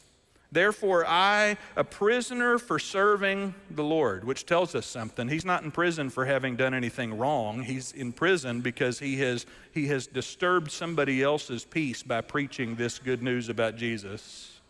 Therefore, 0.55 1.05
I, 1.05 1.57
a 1.75 1.83
prisoner 1.83 2.59
for 2.59 2.79
serving 2.79 3.57
the 3.73 3.83
Lord, 3.83 4.23
which 4.23 4.47
tells 4.47 4.77
us 4.77 4.87
something. 4.87 5.27
He's 5.27 5.45
not 5.45 5.65
in 5.65 5.73
prison 5.73 6.11
for 6.11 6.25
having 6.25 6.55
done 6.55 6.75
anything 6.75 7.19
wrong. 7.19 7.65
He's 7.65 7.91
in 7.91 8.13
prison 8.13 8.61
because 8.61 9.01
he 9.01 9.19
has, 9.19 9.47
he 9.73 9.89
has 9.89 10.07
disturbed 10.07 10.71
somebody 10.71 11.25
else's 11.25 11.65
peace 11.65 12.05
by 12.05 12.21
preaching 12.21 12.77
this 12.77 13.01
good 13.01 13.21
news 13.21 13.49
about 13.49 13.75
Jesus. 13.75 14.61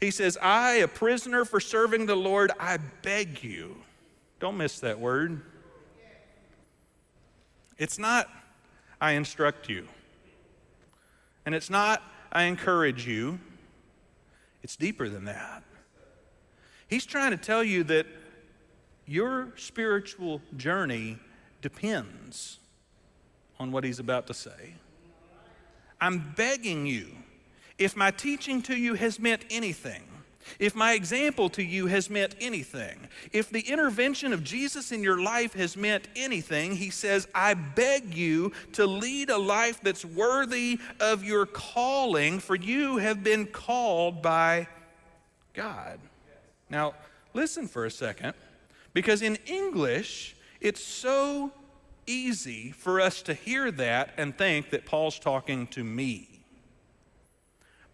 He 0.00 0.10
says, 0.10 0.36
I, 0.42 0.78
a 0.78 0.88
prisoner 0.88 1.44
for 1.44 1.60
serving 1.60 2.06
the 2.06 2.16
Lord, 2.16 2.50
I 2.58 2.78
beg 3.02 3.44
you. 3.44 3.76
Don't 4.40 4.56
miss 4.56 4.80
that 4.80 4.98
word. 4.98 5.40
It's 7.78 7.96
not, 7.96 8.28
I 9.00 9.12
instruct 9.12 9.68
you. 9.68 9.86
And 11.46 11.54
it's 11.54 11.70
not, 11.70 12.02
I 12.32 12.42
encourage 12.42 13.06
you. 13.06 13.38
It's 14.66 14.74
deeper 14.74 15.08
than 15.08 15.26
that. 15.26 15.62
He's 16.88 17.06
trying 17.06 17.30
to 17.30 17.36
tell 17.36 17.62
you 17.62 17.84
that 17.84 18.04
your 19.06 19.52
spiritual 19.54 20.40
journey 20.56 21.20
depends 21.62 22.58
on 23.60 23.70
what 23.70 23.84
he's 23.84 24.00
about 24.00 24.26
to 24.26 24.34
say. 24.34 24.74
I'm 26.00 26.34
begging 26.36 26.84
you, 26.84 27.06
if 27.78 27.94
my 27.94 28.10
teaching 28.10 28.60
to 28.62 28.74
you 28.74 28.94
has 28.94 29.20
meant 29.20 29.44
anything, 29.50 30.02
if 30.58 30.74
my 30.74 30.94
example 30.94 31.48
to 31.50 31.62
you 31.62 31.86
has 31.86 32.08
meant 32.08 32.34
anything, 32.40 33.08
if 33.32 33.50
the 33.50 33.60
intervention 33.60 34.32
of 34.32 34.44
Jesus 34.44 34.92
in 34.92 35.02
your 35.02 35.20
life 35.20 35.54
has 35.54 35.76
meant 35.76 36.08
anything, 36.16 36.76
he 36.76 36.90
says, 36.90 37.28
I 37.34 37.54
beg 37.54 38.14
you 38.14 38.52
to 38.72 38.86
lead 38.86 39.30
a 39.30 39.38
life 39.38 39.80
that's 39.82 40.04
worthy 40.04 40.78
of 41.00 41.24
your 41.24 41.46
calling, 41.46 42.38
for 42.38 42.54
you 42.54 42.98
have 42.98 43.22
been 43.22 43.46
called 43.46 44.22
by 44.22 44.68
God. 45.54 45.98
Now, 46.70 46.94
listen 47.34 47.68
for 47.68 47.84
a 47.84 47.90
second, 47.90 48.34
because 48.92 49.22
in 49.22 49.36
English, 49.46 50.36
it's 50.60 50.82
so 50.82 51.52
easy 52.06 52.70
for 52.70 53.00
us 53.00 53.22
to 53.22 53.34
hear 53.34 53.70
that 53.72 54.10
and 54.16 54.36
think 54.36 54.70
that 54.70 54.86
Paul's 54.86 55.18
talking 55.18 55.66
to 55.68 55.82
me. 55.82 56.28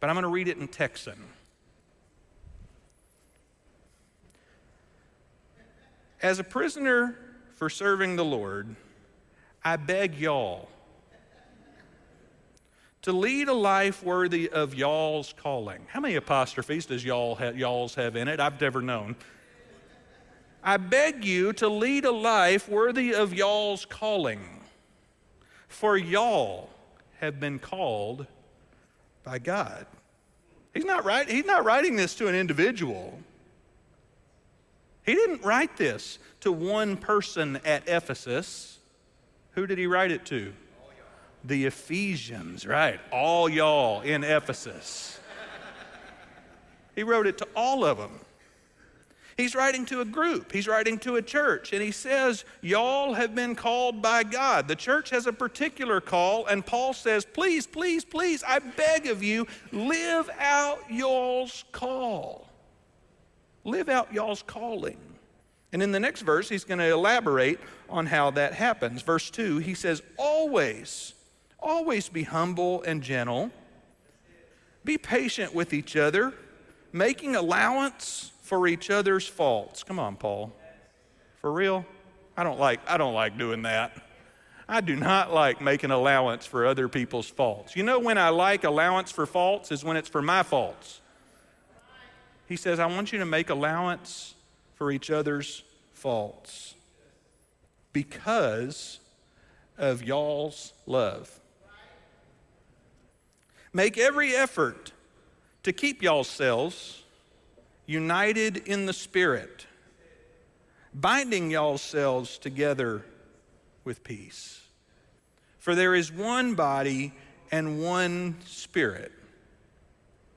But 0.01 0.11
I'm 0.11 0.15
going 0.15 0.25
to 0.25 0.29
read 0.29 0.49
it 0.49 0.59
in 0.59 0.69
Texan. 0.69 1.19
As 6.23 6.39
a 6.39 6.45
prisoner 6.45 7.17
for 7.57 7.69
serving 7.69 8.15
the 8.15 8.25
Lord, 8.25 8.77
I 9.65 9.77
beg 9.77 10.15
y'all 10.15 10.69
to 13.03 13.11
lead 13.11 13.49
a 13.49 13.53
life 13.53 14.05
worthy 14.05 14.49
of 14.49 14.75
y'all's 14.75 15.35
calling. 15.37 15.85
How 15.89 15.99
many 15.99 16.15
apostrophes 16.15 16.87
does 16.87 17.05
y'all 17.05 17.35
have, 17.35 17.59
y'all's 17.59 17.97
have 17.97 18.15
in 18.15 18.29
it? 18.29 18.39
I've 18.39 18.61
never 18.61 18.81
known. 18.81 19.17
I 20.63 20.77
beg 20.77 21.25
you 21.25 21.53
to 21.55 21.69
lead 21.69 22.05
a 22.05 22.13
life 22.13 22.69
worthy 22.69 23.13
of 23.13 23.35
y'all's 23.35 23.85
calling, 23.85 24.61
for 25.67 25.97
y'all 25.97 26.71
have 27.19 27.41
been 27.41 27.59
called 27.59 28.29
by 29.25 29.41
God. 29.41 29.87
He's 30.73 30.85
not, 30.85 31.05
write, 31.05 31.29
he's 31.29 31.45
not 31.45 31.65
writing 31.65 31.97
this 31.97 32.15
to 32.15 32.29
an 32.29 32.37
individual. 32.37 33.19
He 35.05 35.15
didn't 35.15 35.43
write 35.43 35.77
this 35.77 36.19
to 36.41 36.53
one 36.53 36.97
person 36.97 37.61
at 37.65 37.89
Ephesus. 37.89 38.79
Who 39.53 39.67
did 39.67 39.79
he 39.79 39.87
write 39.87 40.11
it 40.11 40.25
to? 40.27 40.53
The 41.45 41.67
Ephesians, 41.67 42.67
right? 42.67 43.01
All 43.11 43.49
y'all 43.49 44.03
in 44.03 44.23
Ephesus. 44.23 45.19
He 46.95 47.03
wrote 47.03 47.27
it 47.27 47.39
to 47.39 47.49
all 47.57 47.85
of 47.85 47.99
them. 47.99 48.21
He's 49.37 49.55
writing 49.55 49.87
to 49.87 50.03
a 50.03 50.05
group, 50.05 50.53
he's 50.53 50.69
writing 50.69 50.99
to 51.01 51.17
a 51.17 51.23
church, 51.23 51.73
and 51.73 51.83
he 51.83 51.91
says, 51.91 52.45
Y'all 52.61 53.15
have 53.15 53.35
been 53.35 53.55
called 53.55 54.03
by 54.03 54.25
God. 54.25 54.69
The 54.69 54.77
church 54.77 55.09
has 55.11 55.27
a 55.27 55.33
particular 55.33 56.01
call, 56.01 56.47
and 56.47 56.65
Paul 56.65 56.93
says, 56.93 57.25
Please, 57.25 57.67
please, 57.67 58.05
please, 58.05 58.45
I 58.47 58.59
beg 58.59 59.07
of 59.07 59.23
you, 59.23 59.47
live 59.73 60.29
out 60.39 60.81
y'all's 60.91 61.65
call. 61.73 62.52
Live 63.65 63.89
out 63.89 64.13
y'all's 64.13 64.43
calling. 64.43 64.99
And 65.73 65.83
in 65.83 65.93
the 65.93 66.01
next 66.01 66.23
verse, 66.23 66.49
he's 66.49 66.65
going 66.65 66.81
to 66.81 66.91
elaborate 66.91 67.59
on 67.89 68.07
how 68.07 68.31
that 68.33 68.53
happens. 68.55 69.03
Verse 69.03 69.31
2, 69.31 69.59
he 69.59 69.75
says, 69.75 70.03
Always, 70.19 71.15
Always 71.63 72.09
be 72.09 72.25
humble 72.25 72.83
and 72.83 73.03
gentle. 73.03 73.51
Be 74.85 74.99
patient 74.99 75.55
with 75.55 75.73
each 75.73 75.97
other, 75.97 76.35
making 76.93 77.37
allowance 77.37 78.33
for 78.43 78.67
each 78.67 78.91
other's 78.91 79.29
faults. 79.29 79.85
Come 79.85 80.01
on, 80.01 80.17
Paul. 80.17 80.53
For 81.41 81.53
real? 81.53 81.87
I 82.37 82.43
don't 82.43 82.59
like 82.59 82.81
I 82.89 82.97
don't 82.97 83.15
like 83.15 83.39
doing 83.39 83.63
that. 83.63 83.93
I 84.69 84.81
do 84.81 84.97
not 84.97 85.33
like 85.33 85.61
making 85.61 85.91
allowance 85.91 86.47
for 86.47 86.67
other 86.67 86.89
people's 86.89 87.29
faults. 87.29 87.77
You 87.77 87.83
know 87.85 88.01
when 88.01 88.19
I 88.19 88.31
like 88.31 88.65
allowance 88.65 89.13
for 89.13 89.27
faults 89.27 89.71
is 89.71 89.85
when 89.85 89.97
it's 89.97 90.09
for 90.09 90.23
my 90.23 90.43
faults. 90.43 91.01
He 92.53 92.57
says, 92.57 92.79
I 92.79 92.85
want 92.85 93.15
you 93.15 93.19
to 93.21 93.25
make 93.25 93.49
allowance 93.49 94.35
for 94.75 94.91
each 94.91 95.11
other's 95.11 95.65
faults 95.95 96.75
because 97.95 99.01
of 99.79 100.03
y'all's 100.03 100.75
love. 100.85 101.41
Make 103.73 103.97
every 103.97 104.37
effort 104.37 104.93
to 105.63 105.73
keep 105.73 106.03
y'all's 106.03 106.29
selves 106.29 107.05
united 107.87 108.59
in 108.69 108.85
the 108.85 108.93
Spirit, 108.93 109.65
binding 110.93 111.51
y'all's 111.51 111.81
selves 111.81 112.37
together 112.37 113.03
with 113.83 114.05
peace. 114.05 114.61
For 115.59 115.75
there 115.75 115.95
is 115.95 116.13
one 116.13 116.55
body 116.55 117.15
and 117.51 117.83
one 117.83 118.37
Spirit. 118.45 119.11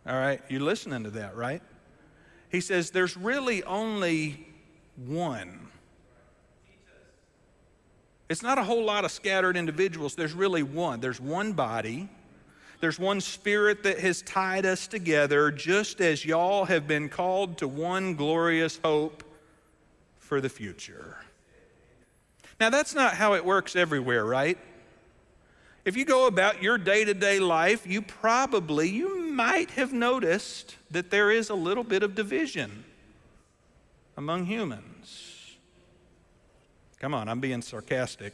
All 0.08 0.16
right, 0.16 0.42
you're 0.48 0.62
listening 0.62 1.04
to 1.04 1.10
that, 1.10 1.36
right? 1.36 1.62
He 2.56 2.62
says 2.62 2.92
there's 2.92 3.18
really 3.18 3.64
only 3.66 4.48
one. 4.96 5.68
It's 8.30 8.42
not 8.42 8.58
a 8.58 8.64
whole 8.64 8.86
lot 8.86 9.04
of 9.04 9.12
scattered 9.12 9.58
individuals. 9.58 10.16
There's 10.16 10.32
really 10.32 10.64
one. 10.64 11.02
There's 11.02 11.20
one 11.20 11.52
body. 11.52 12.08
There's 12.80 12.98
one 12.98 13.20
spirit 13.20 13.84
that 13.84 14.00
has 14.00 14.22
tied 14.22 14.66
us 14.66 14.88
together, 14.88 15.52
just 15.52 16.00
as 16.00 16.24
y'all 16.24 16.64
have 16.64 16.88
been 16.88 17.10
called 17.10 17.58
to 17.58 17.68
one 17.68 18.16
glorious 18.16 18.80
hope 18.82 19.26
for 20.18 20.40
the 20.40 20.48
future. 20.48 21.18
Now, 22.58 22.70
that's 22.70 22.96
not 22.96 23.16
how 23.16 23.34
it 23.34 23.44
works 23.44 23.76
everywhere, 23.76 24.24
right? 24.24 24.58
If 25.84 25.98
you 25.98 26.06
go 26.06 26.26
about 26.26 26.64
your 26.64 26.78
day 26.78 27.04
to 27.04 27.14
day 27.14 27.40
life, 27.40 27.86
you 27.86 28.02
probably, 28.02 28.88
you 28.88 29.25
might 29.36 29.72
have 29.72 29.94
noticed 29.94 30.76
that 30.92 31.12
there 31.12 31.32
is 31.32 31.50
a 31.50 31.56
little 31.56 31.84
bit 31.84 32.04
of 32.04 32.16
division 32.16 32.86
among 34.18 34.46
humans. 34.46 35.56
Come 37.00 37.14
on, 37.14 37.28
I'm 37.28 37.40
being 37.40 37.62
sarcastic. 37.62 38.34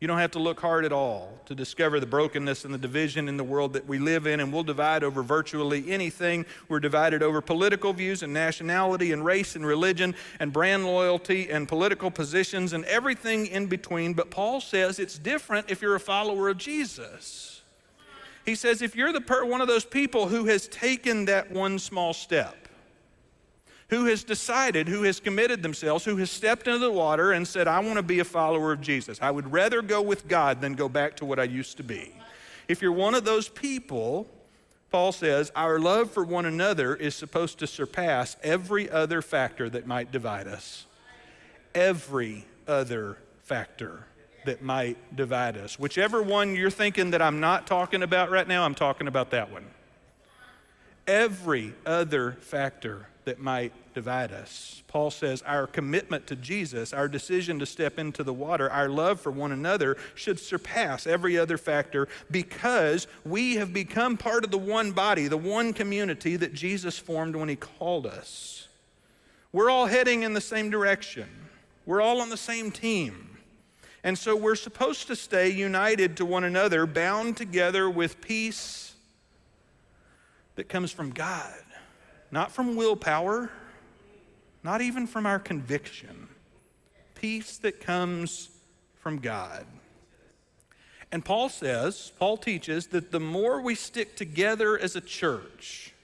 You 0.00 0.06
don't 0.06 0.18
have 0.18 0.32
to 0.32 0.38
look 0.38 0.60
hard 0.60 0.84
at 0.84 0.92
all 0.92 1.40
to 1.46 1.54
discover 1.54 2.00
the 2.00 2.06
brokenness 2.06 2.66
and 2.66 2.74
the 2.74 2.78
division 2.78 3.28
in 3.28 3.38
the 3.38 3.44
world 3.44 3.72
that 3.72 3.86
we 3.86 3.98
live 3.98 4.26
in, 4.26 4.40
and 4.40 4.52
we'll 4.52 4.62
divide 4.62 5.02
over 5.02 5.22
virtually 5.22 5.90
anything. 5.90 6.44
We're 6.68 6.80
divided 6.80 7.22
over 7.22 7.40
political 7.40 7.94
views 7.94 8.22
and 8.22 8.32
nationality 8.32 9.12
and 9.12 9.24
race 9.24 9.56
and 9.56 9.64
religion 9.64 10.14
and 10.38 10.52
brand 10.52 10.84
loyalty 10.84 11.50
and 11.50 11.66
political 11.66 12.10
positions 12.10 12.74
and 12.74 12.84
everything 12.84 13.46
in 13.46 13.68
between. 13.68 14.12
But 14.12 14.30
Paul 14.30 14.60
says 14.60 14.98
it's 14.98 15.18
different 15.18 15.70
if 15.70 15.80
you're 15.80 15.94
a 15.94 16.00
follower 16.00 16.50
of 16.50 16.58
Jesus. 16.58 17.55
He 18.46 18.54
says 18.54 18.80
if 18.80 18.94
you're 18.94 19.12
the 19.12 19.20
per- 19.20 19.44
one 19.44 19.60
of 19.60 19.66
those 19.66 19.84
people 19.84 20.28
who 20.28 20.44
has 20.46 20.68
taken 20.68 21.24
that 21.24 21.50
one 21.50 21.80
small 21.80 22.14
step, 22.14 22.68
who 23.88 24.06
has 24.06 24.22
decided, 24.22 24.88
who 24.88 25.02
has 25.02 25.18
committed 25.18 25.62
themselves, 25.62 26.04
who 26.04 26.16
has 26.16 26.30
stepped 26.30 26.68
into 26.68 26.78
the 26.78 26.90
water 26.90 27.32
and 27.32 27.46
said, 27.46 27.66
I 27.66 27.80
want 27.80 27.96
to 27.96 28.02
be 28.04 28.20
a 28.20 28.24
follower 28.24 28.72
of 28.72 28.80
Jesus. 28.80 29.18
I 29.20 29.32
would 29.32 29.52
rather 29.52 29.82
go 29.82 30.00
with 30.00 30.28
God 30.28 30.60
than 30.60 30.74
go 30.74 30.88
back 30.88 31.16
to 31.16 31.24
what 31.24 31.40
I 31.40 31.44
used 31.44 31.76
to 31.78 31.82
be. 31.82 32.12
If 32.68 32.80
you're 32.80 32.92
one 32.92 33.14
of 33.14 33.24
those 33.24 33.48
people, 33.48 34.28
Paul 34.92 35.10
says, 35.10 35.50
our 35.56 35.80
love 35.80 36.12
for 36.12 36.24
one 36.24 36.46
another 36.46 36.94
is 36.94 37.16
supposed 37.16 37.58
to 37.58 37.66
surpass 37.66 38.36
every 38.44 38.88
other 38.88 39.22
factor 39.22 39.68
that 39.70 39.86
might 39.88 40.12
divide 40.12 40.46
us. 40.46 40.86
Every 41.74 42.44
other 42.68 43.18
factor 43.42 44.06
that 44.46 44.62
might 44.62 44.96
divide 45.14 45.56
us. 45.56 45.78
Whichever 45.78 46.22
one 46.22 46.56
you're 46.56 46.70
thinking 46.70 47.10
that 47.10 47.22
I'm 47.22 47.40
not 47.40 47.66
talking 47.66 48.02
about 48.02 48.30
right 48.30 48.48
now, 48.48 48.64
I'm 48.64 48.74
talking 48.74 49.06
about 49.06 49.30
that 49.30 49.52
one. 49.52 49.66
Every 51.06 51.74
other 51.84 52.32
factor 52.40 53.06
that 53.26 53.40
might 53.40 53.72
divide 53.92 54.32
us. 54.32 54.82
Paul 54.86 55.10
says 55.10 55.42
our 55.42 55.66
commitment 55.66 56.26
to 56.28 56.36
Jesus, 56.36 56.92
our 56.92 57.08
decision 57.08 57.58
to 57.58 57.66
step 57.66 57.98
into 57.98 58.22
the 58.22 58.32
water, 58.32 58.70
our 58.70 58.88
love 58.88 59.20
for 59.20 59.32
one 59.32 59.52
another 59.52 59.96
should 60.14 60.38
surpass 60.38 61.06
every 61.06 61.36
other 61.36 61.58
factor 61.58 62.06
because 62.30 63.06
we 63.24 63.56
have 63.56 63.72
become 63.72 64.16
part 64.16 64.44
of 64.44 64.50
the 64.50 64.58
one 64.58 64.92
body, 64.92 65.28
the 65.28 65.36
one 65.36 65.72
community 65.72 66.36
that 66.36 66.54
Jesus 66.54 66.98
formed 66.98 67.34
when 67.34 67.48
he 67.48 67.56
called 67.56 68.06
us. 68.06 68.68
We're 69.52 69.70
all 69.70 69.86
heading 69.86 70.22
in 70.22 70.32
the 70.34 70.40
same 70.40 70.70
direction, 70.70 71.28
we're 71.84 72.00
all 72.00 72.20
on 72.20 72.30
the 72.30 72.36
same 72.36 72.70
team. 72.70 73.35
And 74.06 74.16
so 74.16 74.34
we're 74.34 74.54
supposed 74.54 75.08
to 75.08 75.16
stay 75.16 75.50
united 75.50 76.16
to 76.16 76.24
one 76.24 76.44
another, 76.44 76.86
bound 76.86 77.36
together 77.36 77.90
with 77.90 78.22
peace 78.22 78.94
that 80.54 80.70
comes 80.70 80.90
from 80.90 81.10
God 81.10 81.52
not 82.30 82.52
from 82.52 82.76
willpower, 82.76 83.50
not 84.62 84.80
even 84.80 85.06
from 85.06 85.26
our 85.26 85.38
conviction. 85.38 86.28
Peace 87.14 87.56
that 87.58 87.80
comes 87.80 88.50
from 88.96 89.18
God. 89.18 89.64
And 91.12 91.24
Paul 91.24 91.48
says, 91.48 92.12
Paul 92.18 92.36
teaches 92.36 92.88
that 92.88 93.12
the 93.12 93.20
more 93.20 93.60
we 93.62 93.74
stick 93.74 94.16
together 94.16 94.78
as 94.78 94.96
a 94.96 95.00
church, 95.00 95.94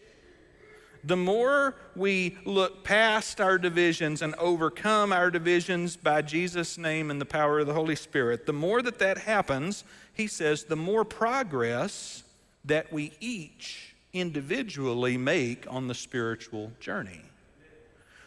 the 1.04 1.16
more 1.16 1.74
we 1.96 2.36
look 2.44 2.84
past 2.84 3.40
our 3.40 3.58
divisions 3.58 4.22
and 4.22 4.34
overcome 4.36 5.12
our 5.12 5.30
divisions 5.30 5.96
by 5.96 6.22
Jesus' 6.22 6.78
name 6.78 7.10
and 7.10 7.20
the 7.20 7.26
power 7.26 7.60
of 7.60 7.66
the 7.66 7.74
Holy 7.74 7.96
Spirit, 7.96 8.46
the 8.46 8.52
more 8.52 8.82
that 8.82 8.98
that 9.00 9.18
happens, 9.18 9.84
he 10.14 10.26
says, 10.26 10.64
the 10.64 10.76
more 10.76 11.04
progress 11.04 12.22
that 12.64 12.92
we 12.92 13.12
each 13.20 13.94
individually 14.12 15.16
make 15.16 15.66
on 15.68 15.88
the 15.88 15.94
spiritual 15.94 16.70
journey. 16.78 17.22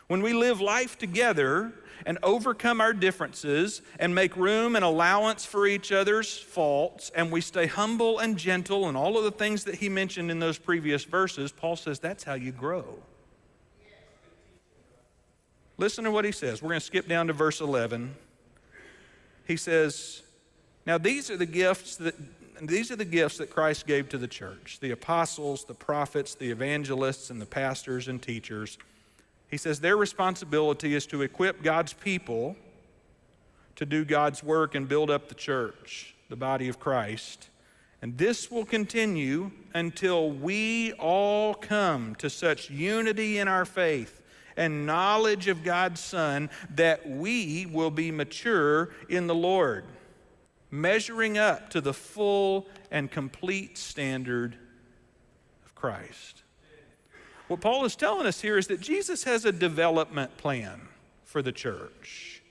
When 0.07 0.21
we 0.21 0.33
live 0.33 0.61
life 0.61 0.97
together 0.97 1.73
and 2.05 2.17
overcome 2.21 2.81
our 2.81 2.93
differences 2.93 3.81
and 3.99 4.13
make 4.13 4.35
room 4.35 4.75
and 4.75 4.85
allowance 4.85 5.45
for 5.45 5.65
each 5.65 5.91
other's 5.91 6.37
faults, 6.37 7.11
and 7.15 7.31
we 7.31 7.41
stay 7.41 7.65
humble 7.65 8.19
and 8.19 8.37
gentle 8.37 8.87
and 8.87 8.95
all 8.95 9.17
of 9.17 9.23
the 9.23 9.31
things 9.31 9.63
that 9.63 9.75
he 9.75 9.89
mentioned 9.89 10.29
in 10.29 10.39
those 10.39 10.57
previous 10.57 11.03
verses, 11.03 11.51
Paul 11.51 11.75
says 11.75 11.99
that's 11.99 12.23
how 12.23 12.35
you 12.35 12.51
grow. 12.51 12.85
Listen 15.77 16.03
to 16.03 16.11
what 16.11 16.23
he 16.23 16.31
says. 16.31 16.61
We're 16.61 16.69
going 16.69 16.79
to 16.79 16.85
skip 16.85 17.07
down 17.07 17.27
to 17.27 17.33
verse 17.33 17.59
11. 17.59 18.15
He 19.45 19.57
says, 19.57 20.21
Now 20.85 20.97
these 20.97 21.29
are 21.29 21.37
the 21.37 21.45
gifts 21.45 21.97
that 21.97 22.15
these 22.61 22.89
are 22.89 22.95
the 22.95 23.03
gifts 23.03 23.37
that 23.39 23.49
Christ 23.49 23.85
gave 23.85 24.07
to 24.09 24.17
the 24.17 24.27
church 24.27 24.77
the 24.79 24.91
apostles, 24.91 25.65
the 25.65 25.73
prophets, 25.73 26.35
the 26.35 26.51
evangelists, 26.51 27.29
and 27.29 27.41
the 27.41 27.45
pastors 27.45 28.07
and 28.07 28.21
teachers. 28.21 28.77
He 29.49 29.57
says 29.57 29.79
their 29.79 29.97
responsibility 29.97 30.95
is 30.95 31.05
to 31.07 31.21
equip 31.21 31.63
God's 31.63 31.93
people 31.93 32.55
to 33.75 33.85
do 33.85 34.05
God's 34.05 34.41
work 34.41 34.73
and 34.75 34.87
build 34.87 35.09
up 35.09 35.27
the 35.27 35.35
church, 35.35 36.15
the 36.29 36.35
body 36.35 36.67
of 36.69 36.79
Christ. 36.79 37.49
And 38.01 38.17
this 38.17 38.49
will 38.49 38.65
continue 38.65 39.51
until 39.73 40.31
we 40.31 40.93
all 40.93 41.53
come 41.53 42.15
to 42.15 42.29
such 42.29 42.69
unity 42.69 43.39
in 43.39 43.47
our 43.47 43.65
faith 43.65 44.21
and 44.55 44.85
knowledge 44.85 45.47
of 45.47 45.63
God's 45.63 45.99
Son 45.99 46.49
that 46.75 47.09
we 47.09 47.65
will 47.65 47.91
be 47.91 48.11
mature 48.11 48.89
in 49.09 49.27
the 49.27 49.35
Lord 49.35 49.85
measuring 50.75 51.37
up 51.37 51.69
to 51.71 51.81
the 51.81 51.93
full 51.93 52.67
and 52.91 53.09
complete 53.09 53.77
standard 53.77 54.57
of 55.65 55.75
Christ. 55.75 56.43
What 57.47 57.61
Paul 57.61 57.85
is 57.85 57.95
telling 57.95 58.25
us 58.25 58.41
here 58.41 58.57
is 58.57 58.67
that 58.67 58.81
Jesus 58.81 59.23
has 59.23 59.45
a 59.45 59.51
development 59.51 60.37
plan 60.37 60.81
for 61.23 61.41
the 61.41 61.51
church. 61.51 62.41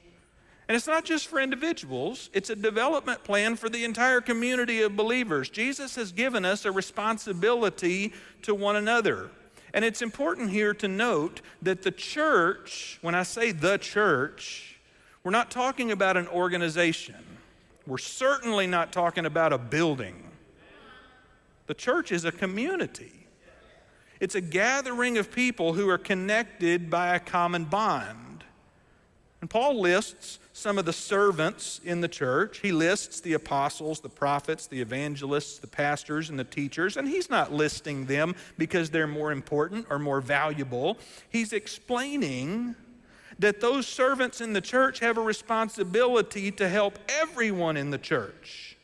And 0.68 0.76
it's 0.76 0.86
not 0.86 1.04
just 1.04 1.26
for 1.26 1.40
individuals, 1.40 2.30
it's 2.32 2.48
a 2.48 2.56
development 2.56 3.22
plan 3.22 3.56
for 3.56 3.68
the 3.68 3.84
entire 3.84 4.20
community 4.20 4.80
of 4.82 4.96
believers. 4.96 5.50
Jesus 5.50 5.96
has 5.96 6.10
given 6.10 6.44
us 6.44 6.64
a 6.64 6.72
responsibility 6.72 8.12
to 8.42 8.54
one 8.54 8.76
another. 8.76 9.30
And 9.74 9.84
it's 9.84 10.00
important 10.00 10.50
here 10.50 10.72
to 10.74 10.88
note 10.88 11.40
that 11.60 11.82
the 11.82 11.90
church, 11.90 12.98
when 13.02 13.14
I 13.14 13.24
say 13.24 13.52
the 13.52 13.76
church, 13.76 14.78
we're 15.22 15.32
not 15.32 15.50
talking 15.50 15.90
about 15.90 16.16
an 16.16 16.28
organization. 16.28 17.16
We're 17.86 17.98
certainly 17.98 18.66
not 18.66 18.92
talking 18.92 19.26
about 19.26 19.52
a 19.52 19.58
building. 19.58 20.22
The 21.66 21.74
church 21.74 22.12
is 22.12 22.24
a 22.24 22.32
community, 22.32 23.23
it's 24.20 24.34
a 24.34 24.40
gathering 24.40 25.18
of 25.18 25.30
people 25.30 25.74
who 25.74 25.88
are 25.88 25.98
connected 25.98 26.90
by 26.90 27.14
a 27.14 27.20
common 27.20 27.64
bond. 27.64 28.44
And 29.40 29.50
Paul 29.50 29.80
lists 29.80 30.38
some 30.54 30.78
of 30.78 30.84
the 30.84 30.92
servants 30.92 31.80
in 31.84 32.00
the 32.00 32.08
church. 32.08 32.60
He 32.60 32.72
lists 32.72 33.20
the 33.20 33.34
apostles, 33.34 34.00
the 34.00 34.08
prophets, 34.08 34.66
the 34.68 34.80
evangelists, 34.80 35.58
the 35.58 35.66
pastors, 35.66 36.30
and 36.30 36.38
the 36.38 36.44
teachers. 36.44 36.96
And 36.96 37.08
he's 37.08 37.28
not 37.28 37.52
listing 37.52 38.06
them 38.06 38.36
because 38.56 38.88
they're 38.88 39.06
more 39.06 39.32
important 39.32 39.86
or 39.90 39.98
more 39.98 40.20
valuable. 40.20 40.96
He's 41.28 41.52
explaining 41.52 42.76
that 43.38 43.60
those 43.60 43.86
servants 43.86 44.40
in 44.40 44.52
the 44.52 44.60
church 44.60 45.00
have 45.00 45.18
a 45.18 45.22
responsibility 45.22 46.50
to 46.52 46.68
help 46.68 46.98
everyone 47.08 47.76
in 47.76 47.90
the 47.90 47.98
church 47.98 48.76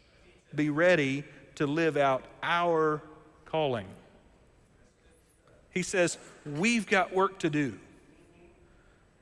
be 0.54 0.70
ready 0.70 1.24
to 1.54 1.66
live 1.66 1.96
out 1.96 2.24
our 2.42 3.00
calling. 3.44 3.86
He 5.80 5.84
says, 5.84 6.18
We've 6.44 6.86
got 6.86 7.14
work 7.14 7.38
to 7.38 7.48
do. 7.48 7.78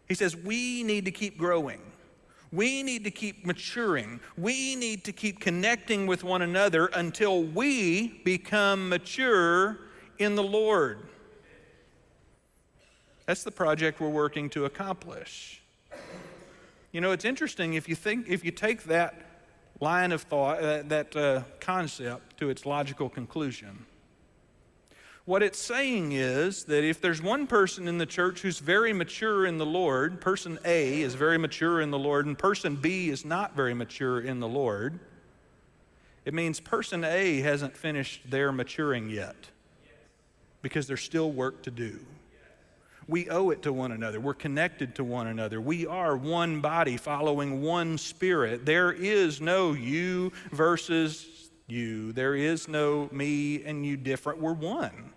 He 0.09 0.15
says, 0.15 0.35
We 0.35 0.83
need 0.83 1.05
to 1.05 1.13
keep 1.13 1.39
growing. 1.39 1.81
We 2.51 2.83
need 2.83 3.05
to 3.05 3.13
keep 3.13 3.47
maturing. 3.47 4.19
We 4.37 4.75
need 4.75 5.05
to 5.05 5.13
keep 5.13 5.39
connecting 5.39 6.09
with 6.09 6.25
one 6.25 6.43
another 6.43 6.87
until 6.87 7.45
we 7.45 8.21
become 8.25 8.89
mature 8.89 9.79
in 10.19 10.35
the 10.35 10.43
Lord. 10.43 10.99
That's 13.27 13.45
the 13.45 13.53
project 13.53 14.01
we're 14.01 14.09
working 14.09 14.51
to 14.51 14.65
accomplish. 14.65 15.63
You 16.91 17.01
know, 17.01 17.13
it's 17.13 17.25
interesting 17.25 17.75
if 17.75 17.89
you 17.89 17.95
think 17.95 18.27
if 18.27 18.45
you 18.45 18.51
take 18.51 18.83
that 18.87 19.15
line 19.79 20.11
of 20.11 20.23
thought, 20.23 20.61
uh, 20.61 20.83
that 20.87 21.15
uh, 21.15 21.43
concept 21.61 22.37
to 22.39 22.51
its 22.51 22.67
logical 22.67 23.09
conclusion. 23.09 23.87
What 25.29 25.43
it's 25.43 25.59
saying 25.59 26.13
is 26.13 26.65
that 26.65 26.85
if 26.85 27.03
there's 27.03 27.21
one 27.21 27.47
person 27.47 27.87
in 27.87 27.99
the 27.99 28.07
church 28.07 28.41
who's 28.41 28.61
very 28.61 28.95
mature 28.95 29.45
in 29.45 29.59
the 29.59 29.67
Lord, 29.67 30.23
person 30.23 30.59
A 30.65 31.03
is 31.03 31.15
very 31.17 31.37
mature 31.37 31.83
in 31.83 31.91
the 31.91 31.99
Lord, 31.99 32.25
and 32.25 32.39
person 32.39 32.77
B 32.77 33.11
is 33.11 33.27
not 33.27 33.55
very 33.55 33.75
mature 33.75 34.23
in 34.23 34.41
the 34.41 34.49
Lord, 34.49 34.99
it 36.25 36.33
means 36.33 36.61
person 36.61 37.05
A 37.05 37.41
hasn't 37.41 37.77
finished 37.77 38.31
their 38.31 38.53
maturing 38.53 39.11
yet 39.11 39.37
because 40.63 40.87
there's 40.87 41.03
still 41.03 41.31
work 41.31 41.61
to 41.65 41.71
do. 41.71 42.01
We 43.07 43.29
owe 43.29 43.51
it 43.51 43.61
to 43.65 43.73
one 43.75 43.93
another. 43.93 44.21
We're 44.21 44.33
connected 44.33 44.95
to 44.95 45.05
one 45.05 45.27
another. 45.27 45.61
We 45.61 45.87
are 45.87 46.17
one 46.17 46.63
body 46.63 46.97
following 46.97 47.61
one 47.61 47.99
spirit. 47.99 48.65
There 48.65 48.93
is 48.93 49.43
no 49.43 49.75
you 49.75 50.33
versus 50.53 51.51
you. 51.67 52.13
There 52.13 52.35
is 52.35 52.67
no 52.67 53.11
me 53.13 53.63
and 53.65 53.85
you 53.85 53.99
different. 53.99 54.41
We're 54.41 54.55
one. 54.55 55.13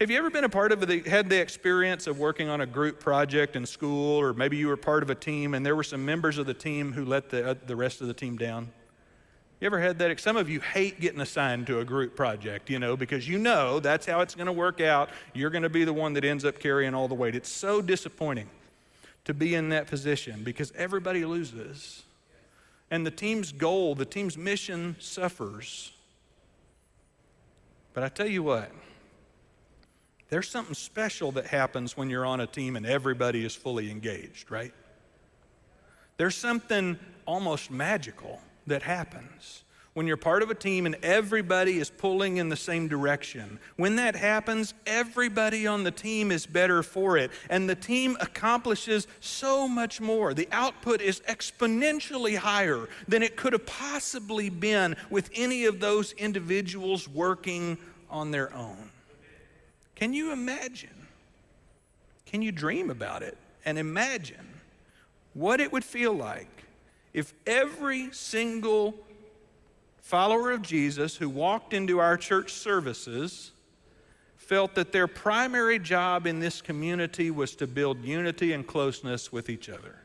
Have 0.00 0.10
you 0.10 0.16
ever 0.16 0.30
been 0.30 0.44
a 0.44 0.48
part 0.48 0.72
of 0.72 0.86
the, 0.86 1.00
had 1.00 1.28
the 1.28 1.38
experience 1.38 2.06
of 2.06 2.18
working 2.18 2.48
on 2.48 2.62
a 2.62 2.66
group 2.66 3.00
project 3.00 3.54
in 3.54 3.66
school, 3.66 4.18
or 4.18 4.32
maybe 4.32 4.56
you 4.56 4.68
were 4.68 4.78
part 4.78 5.02
of 5.02 5.10
a 5.10 5.14
team 5.14 5.52
and 5.52 5.64
there 5.64 5.76
were 5.76 5.82
some 5.82 6.06
members 6.06 6.38
of 6.38 6.46
the 6.46 6.54
team 6.54 6.94
who 6.94 7.04
let 7.04 7.28
the, 7.28 7.50
uh, 7.50 7.54
the 7.66 7.76
rest 7.76 8.00
of 8.00 8.06
the 8.06 8.14
team 8.14 8.38
down? 8.38 8.70
You 9.60 9.66
ever 9.66 9.78
had 9.78 9.98
that? 9.98 10.18
Some 10.18 10.38
of 10.38 10.48
you 10.48 10.58
hate 10.60 11.00
getting 11.00 11.20
assigned 11.20 11.66
to 11.66 11.80
a 11.80 11.84
group 11.84 12.16
project, 12.16 12.70
you 12.70 12.78
know, 12.78 12.96
because 12.96 13.28
you 13.28 13.36
know 13.36 13.78
that's 13.78 14.06
how 14.06 14.22
it's 14.22 14.34
going 14.34 14.46
to 14.46 14.54
work 14.54 14.80
out. 14.80 15.10
You're 15.34 15.50
going 15.50 15.64
to 15.64 15.68
be 15.68 15.84
the 15.84 15.92
one 15.92 16.14
that 16.14 16.24
ends 16.24 16.46
up 16.46 16.58
carrying 16.58 16.94
all 16.94 17.06
the 17.06 17.14
weight. 17.14 17.34
It's 17.34 17.50
so 17.50 17.82
disappointing 17.82 18.48
to 19.26 19.34
be 19.34 19.54
in 19.54 19.68
that 19.68 19.86
position 19.86 20.42
because 20.42 20.72
everybody 20.76 21.26
loses. 21.26 22.04
And 22.90 23.04
the 23.06 23.10
team's 23.10 23.52
goal, 23.52 23.94
the 23.94 24.06
team's 24.06 24.38
mission 24.38 24.96
suffers. 24.98 25.92
But 27.92 28.02
I 28.02 28.08
tell 28.08 28.26
you 28.26 28.42
what, 28.42 28.72
there's 30.30 30.48
something 30.48 30.74
special 30.74 31.32
that 31.32 31.46
happens 31.46 31.96
when 31.96 32.08
you're 32.08 32.24
on 32.24 32.40
a 32.40 32.46
team 32.46 32.76
and 32.76 32.86
everybody 32.86 33.44
is 33.44 33.54
fully 33.54 33.90
engaged, 33.90 34.50
right? 34.50 34.72
There's 36.16 36.36
something 36.36 36.98
almost 37.26 37.70
magical 37.70 38.40
that 38.66 38.82
happens 38.82 39.64
when 39.94 40.06
you're 40.06 40.16
part 40.16 40.42
of 40.42 40.50
a 40.50 40.54
team 40.54 40.86
and 40.86 40.94
everybody 41.02 41.78
is 41.78 41.90
pulling 41.90 42.36
in 42.36 42.48
the 42.48 42.56
same 42.56 42.86
direction. 42.86 43.58
When 43.76 43.96
that 43.96 44.14
happens, 44.14 44.72
everybody 44.86 45.66
on 45.66 45.82
the 45.82 45.90
team 45.90 46.30
is 46.30 46.46
better 46.46 46.82
for 46.82 47.16
it, 47.16 47.32
and 47.48 47.68
the 47.68 47.74
team 47.74 48.16
accomplishes 48.20 49.08
so 49.18 49.66
much 49.66 50.00
more. 50.00 50.32
The 50.32 50.48
output 50.52 51.00
is 51.00 51.20
exponentially 51.28 52.36
higher 52.36 52.88
than 53.08 53.22
it 53.22 53.36
could 53.36 53.52
have 53.52 53.66
possibly 53.66 54.48
been 54.48 54.94
with 55.10 55.28
any 55.34 55.64
of 55.64 55.80
those 55.80 56.12
individuals 56.12 57.08
working 57.08 57.76
on 58.08 58.30
their 58.30 58.54
own. 58.54 58.90
Can 60.00 60.14
you 60.14 60.32
imagine? 60.32 61.06
Can 62.24 62.40
you 62.40 62.52
dream 62.52 62.88
about 62.88 63.22
it 63.22 63.36
and 63.66 63.78
imagine 63.78 64.48
what 65.34 65.60
it 65.60 65.70
would 65.72 65.84
feel 65.84 66.14
like 66.14 66.64
if 67.12 67.34
every 67.46 68.10
single 68.10 68.94
follower 69.98 70.52
of 70.52 70.62
Jesus 70.62 71.16
who 71.16 71.28
walked 71.28 71.74
into 71.74 71.98
our 71.98 72.16
church 72.16 72.50
services 72.54 73.52
felt 74.38 74.74
that 74.74 74.90
their 74.90 75.06
primary 75.06 75.78
job 75.78 76.26
in 76.26 76.40
this 76.40 76.62
community 76.62 77.30
was 77.30 77.54
to 77.56 77.66
build 77.66 78.02
unity 78.02 78.54
and 78.54 78.66
closeness 78.66 79.30
with 79.30 79.50
each 79.50 79.68
other? 79.68 79.99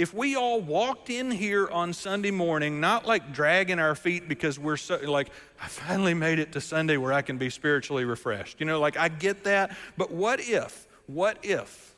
If 0.00 0.14
we 0.14 0.34
all 0.34 0.62
walked 0.62 1.10
in 1.10 1.30
here 1.30 1.68
on 1.68 1.92
Sunday 1.92 2.30
morning, 2.30 2.80
not 2.80 3.06
like 3.06 3.34
dragging 3.34 3.78
our 3.78 3.94
feet 3.94 4.30
because 4.30 4.58
we're 4.58 4.78
so, 4.78 4.96
like, 4.96 5.28
I 5.60 5.68
finally 5.68 6.14
made 6.14 6.38
it 6.38 6.52
to 6.52 6.60
Sunday 6.62 6.96
where 6.96 7.12
I 7.12 7.20
can 7.20 7.36
be 7.36 7.50
spiritually 7.50 8.06
refreshed. 8.06 8.60
You 8.60 8.66
know, 8.66 8.80
like 8.80 8.96
I 8.96 9.08
get 9.08 9.44
that, 9.44 9.76
but 9.98 10.10
what 10.10 10.40
if, 10.40 10.88
what 11.06 11.36
if 11.42 11.94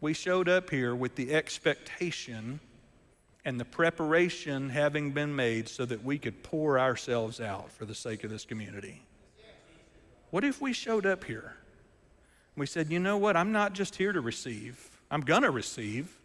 we 0.00 0.14
showed 0.14 0.48
up 0.48 0.70
here 0.70 0.94
with 0.94 1.16
the 1.16 1.34
expectation 1.34 2.60
and 3.44 3.58
the 3.58 3.64
preparation 3.64 4.68
having 4.68 5.10
been 5.10 5.34
made 5.34 5.68
so 5.68 5.84
that 5.84 6.04
we 6.04 6.16
could 6.16 6.44
pour 6.44 6.78
ourselves 6.78 7.40
out 7.40 7.72
for 7.72 7.86
the 7.86 7.94
sake 7.94 8.22
of 8.22 8.30
this 8.30 8.44
community? 8.44 9.02
What 10.30 10.44
if 10.44 10.60
we 10.60 10.72
showed 10.72 11.06
up 11.06 11.24
here? 11.24 11.56
We 12.54 12.66
said, 12.66 12.88
you 12.88 13.00
know 13.00 13.16
what? 13.16 13.36
I'm 13.36 13.50
not 13.50 13.72
just 13.72 13.96
here 13.96 14.12
to 14.12 14.20
receive, 14.20 14.90
I'm 15.10 15.22
going 15.22 15.42
to 15.42 15.50
receive 15.50 16.17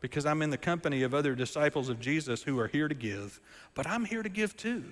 because 0.00 0.26
I'm 0.26 0.42
in 0.42 0.50
the 0.50 0.58
company 0.58 1.02
of 1.02 1.14
other 1.14 1.34
disciples 1.34 1.88
of 1.88 2.00
Jesus 2.00 2.42
who 2.42 2.58
are 2.58 2.68
here 2.68 2.88
to 2.88 2.94
give, 2.94 3.40
but 3.74 3.86
I'm 3.86 4.04
here 4.04 4.22
to 4.22 4.28
give 4.28 4.56
too. 4.56 4.84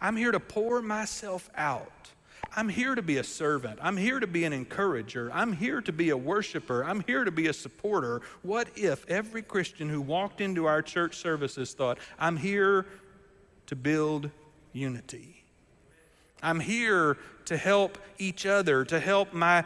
I'm 0.00 0.16
here 0.16 0.32
to 0.32 0.40
pour 0.40 0.82
myself 0.82 1.50
out. 1.56 2.10
I'm 2.56 2.68
here 2.68 2.94
to 2.94 3.02
be 3.02 3.18
a 3.18 3.24
servant. 3.24 3.78
I'm 3.82 3.96
here 3.96 4.20
to 4.20 4.26
be 4.26 4.44
an 4.44 4.52
encourager. 4.52 5.30
I'm 5.32 5.52
here 5.52 5.80
to 5.80 5.92
be 5.92 6.10
a 6.10 6.16
worshiper. 6.16 6.84
I'm 6.84 7.02
here 7.06 7.24
to 7.24 7.30
be 7.30 7.48
a 7.48 7.52
supporter. 7.52 8.22
What 8.42 8.68
if 8.76 9.08
every 9.08 9.42
Christian 9.42 9.88
who 9.88 10.00
walked 10.00 10.40
into 10.40 10.66
our 10.66 10.82
church 10.82 11.16
services 11.16 11.74
thought, 11.74 11.98
I'm 12.18 12.36
here 12.36 12.86
to 13.66 13.76
build 13.76 14.30
unity? 14.72 15.44
I'm 16.42 16.60
here 16.60 17.18
to 17.46 17.56
help 17.56 17.98
each 18.18 18.46
other, 18.46 18.84
to 18.84 19.00
help 19.00 19.32
my 19.32 19.64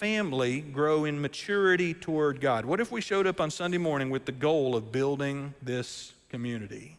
family 0.00 0.62
grow 0.62 1.04
in 1.04 1.20
maturity 1.20 1.92
toward 1.92 2.40
God? 2.40 2.64
What 2.64 2.80
if 2.80 2.90
we 2.90 3.02
showed 3.02 3.26
up 3.26 3.38
on 3.38 3.50
Sunday 3.50 3.76
morning 3.76 4.08
with 4.08 4.24
the 4.24 4.32
goal 4.32 4.74
of 4.74 4.90
building 4.90 5.52
this 5.60 6.14
community? 6.30 6.96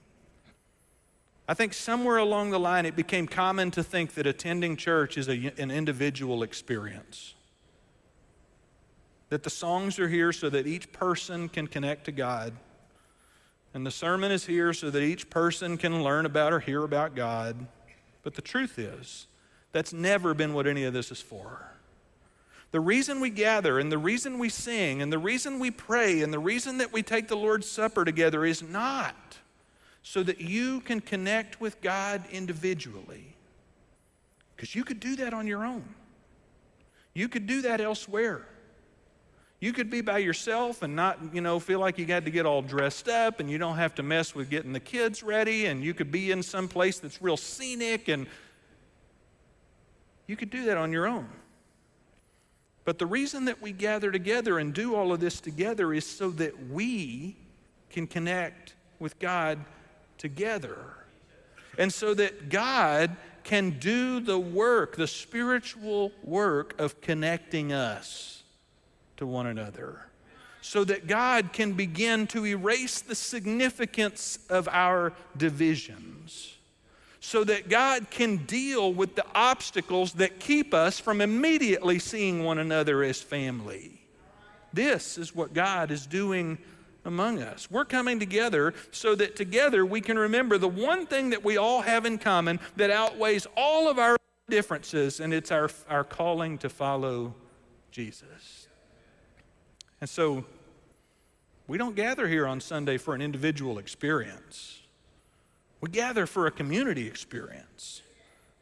I 1.48 1.56
think 1.56 1.74
somewhere 1.74 2.18
along 2.18 2.52
the 2.52 2.60
line 2.60 2.86
it 2.86 2.96
became 2.96 3.26
common 3.26 3.72
to 3.72 3.82
think 3.82 4.14
that 4.14 4.28
attending 4.28 4.78
church 4.78 5.18
is 5.18 5.28
a, 5.28 5.52
an 5.58 5.72
individual 5.72 6.44
experience. 6.44 7.34
That 9.30 9.42
the 9.42 9.50
songs 9.50 9.98
are 9.98 10.08
here 10.08 10.32
so 10.32 10.52
that 10.52 10.68
each 10.68 10.92
person 10.92 11.50
can 11.50 11.66
connect 11.66 12.06
to 12.06 12.12
God. 12.12 12.54
And 13.74 13.84
the 13.84 13.90
sermon 13.90 14.32
is 14.32 14.46
here 14.46 14.74
so 14.74 14.92
that 14.92 15.02
each 15.02 15.28
person 15.32 15.76
can 15.76 16.04
learn 16.04 16.28
about 16.28 16.54
or 16.54 16.60
hear 16.60 16.84
about 16.84 17.16
God. 17.16 17.66
But 18.22 18.36
the 18.36 18.44
truth 18.44 18.78
is, 18.78 19.26
that's 19.72 19.92
never 19.92 20.36
been 20.36 20.54
what 20.54 20.68
any 20.68 20.84
of 20.84 20.94
this 20.94 21.12
is 21.12 21.20
for. 21.20 21.71
The 22.72 22.80
reason 22.80 23.20
we 23.20 23.30
gather 23.30 23.80
and 23.80 23.92
the 23.92 23.98
reason 23.98 24.40
we 24.40 24.48
sing 24.48 25.02
and 25.02 25.12
the 25.12 25.20
reason 25.20 25.60
we 25.60 25.72
pray 25.72 26.22
and 26.22 26.34
the 26.34 26.40
reason 26.40 26.78
that 26.78 26.94
we 26.94 27.04
take 27.04 27.28
the 27.28 27.36
Lord's 27.36 27.70
Supper 27.70 28.06
together 28.06 28.46
is 28.46 28.64
not 28.64 29.16
so 30.04 30.24
that 30.24 30.40
you 30.40 30.80
can 30.82 31.02
connect 31.02 31.60
with 31.60 31.82
God 31.82 32.24
individually. 32.32 33.36
Because 34.56 34.74
you 34.74 34.84
could 34.84 35.00
do 35.00 35.18
that 35.18 35.34
on 35.34 35.48
your 35.48 35.66
own. 35.66 35.84
You 37.14 37.28
could 37.28 37.46
do 37.46 37.62
that 37.64 37.82
elsewhere. 37.82 38.48
You 39.60 39.74
could 39.74 39.90
be 39.90 40.02
by 40.02 40.20
yourself 40.20 40.82
and 40.82 40.96
not, 40.96 41.20
you 41.34 41.42
know, 41.42 41.60
feel 41.60 41.80
like 41.80 42.00
you 42.00 42.06
got 42.06 42.26
to 42.26 42.32
get 42.32 42.46
all 42.46 42.62
dressed 42.62 43.10
up 43.10 43.40
and 43.40 43.50
you 43.50 43.58
don't 43.58 43.76
have 43.76 43.94
to 43.96 44.04
mess 44.04 44.34
with 44.34 44.50
getting 44.50 44.74
the 44.74 44.80
kids 44.80 45.22
ready 45.22 45.66
and 45.66 45.84
you 45.84 45.94
could 45.94 46.12
be 46.12 46.32
in 46.32 46.42
some 46.42 46.68
place 46.68 47.00
that's 47.00 47.22
real 47.22 47.38
scenic 47.38 48.08
and 48.08 48.28
you 50.26 50.36
could 50.36 50.50
do 50.50 50.66
that 50.66 50.78
on 50.78 50.92
your 50.92 51.06
own. 51.06 51.28
But 52.92 53.00
the 53.00 53.06
reason 53.06 53.46
that 53.46 53.62
we 53.62 53.72
gather 53.72 54.12
together 54.12 54.60
and 54.60 54.74
do 54.74 54.96
all 54.96 55.14
of 55.14 55.22
this 55.22 55.40
together 55.40 55.94
is 55.94 56.06
so 56.06 56.30
that 56.32 56.68
we 56.70 57.38
can 57.90 58.06
connect 58.06 58.74
with 59.00 59.18
God 59.18 59.60
together. 60.18 60.76
And 61.78 61.94
so 61.94 62.14
that 62.16 62.50
God 62.50 63.16
can 63.46 63.80
do 63.80 64.20
the 64.20 64.38
work, 64.38 64.98
the 64.98 65.08
spiritual 65.08 66.12
work 66.22 66.78
of 66.82 67.00
connecting 67.00 67.72
us 67.72 68.44
to 69.16 69.26
one 69.26 69.48
another. 69.48 70.02
so 70.62 70.84
that 70.84 71.08
God 71.08 71.54
can 71.54 71.74
begin 71.74 72.28
to 72.28 72.46
erase 72.46 73.02
the 73.02 73.16
significance 73.16 74.38
of 74.50 74.68
our 74.68 75.12
divisions, 75.36 76.56
so 77.22 77.44
that 77.44 77.70
God 77.70 78.10
can 78.10 78.38
deal 78.38 78.92
with 78.92 79.16
the 79.16 79.24
obstacles 79.36 80.14
that 80.14 80.40
keep 80.40 80.74
us 80.74 81.00
from 81.00 81.22
immediately 81.22 82.00
seeing 82.00 82.44
one 82.44 82.58
another 82.58 83.04
as 83.04 83.22
family. 83.22 84.02
This 84.74 85.20
is 85.20 85.36
what 85.36 85.54
God 85.54 85.92
is 85.92 86.08
doing 86.08 86.58
among 87.06 87.40
us. 87.40 87.70
We're 87.70 87.86
coming 87.86 88.20
together 88.20 88.74
so 88.90 89.14
that 89.16 89.36
together 89.36 89.86
we 89.86 90.02
can 90.02 90.18
remember 90.18 90.58
the 90.58 90.68
one 90.68 91.06
thing 91.06 91.30
that 91.30 91.44
we 91.44 91.58
all 91.58 91.82
have 91.82 92.08
in 92.08 92.18
common 92.18 92.60
that 92.76 92.90
outweighs 92.90 93.46
all 93.56 93.88
of 93.88 94.00
our 94.00 94.18
differences, 94.50 95.20
and 95.20 95.32
it's 95.32 95.52
our, 95.52 95.70
our 95.88 96.04
calling 96.04 96.58
to 96.58 96.70
follow 96.70 97.36
Jesus. 97.92 98.68
And 100.00 100.10
so 100.10 100.44
we 101.68 101.78
don't 101.78 101.96
gather 101.96 102.28
here 102.28 102.48
on 102.48 102.62
Sunday 102.62 102.98
for 102.98 103.14
an 103.14 103.22
individual 103.22 103.78
experience. 103.78 104.81
We 105.82 105.90
gather 105.90 106.28
for 106.28 106.46
a 106.46 106.52
community 106.52 107.08
experience. 107.08 108.04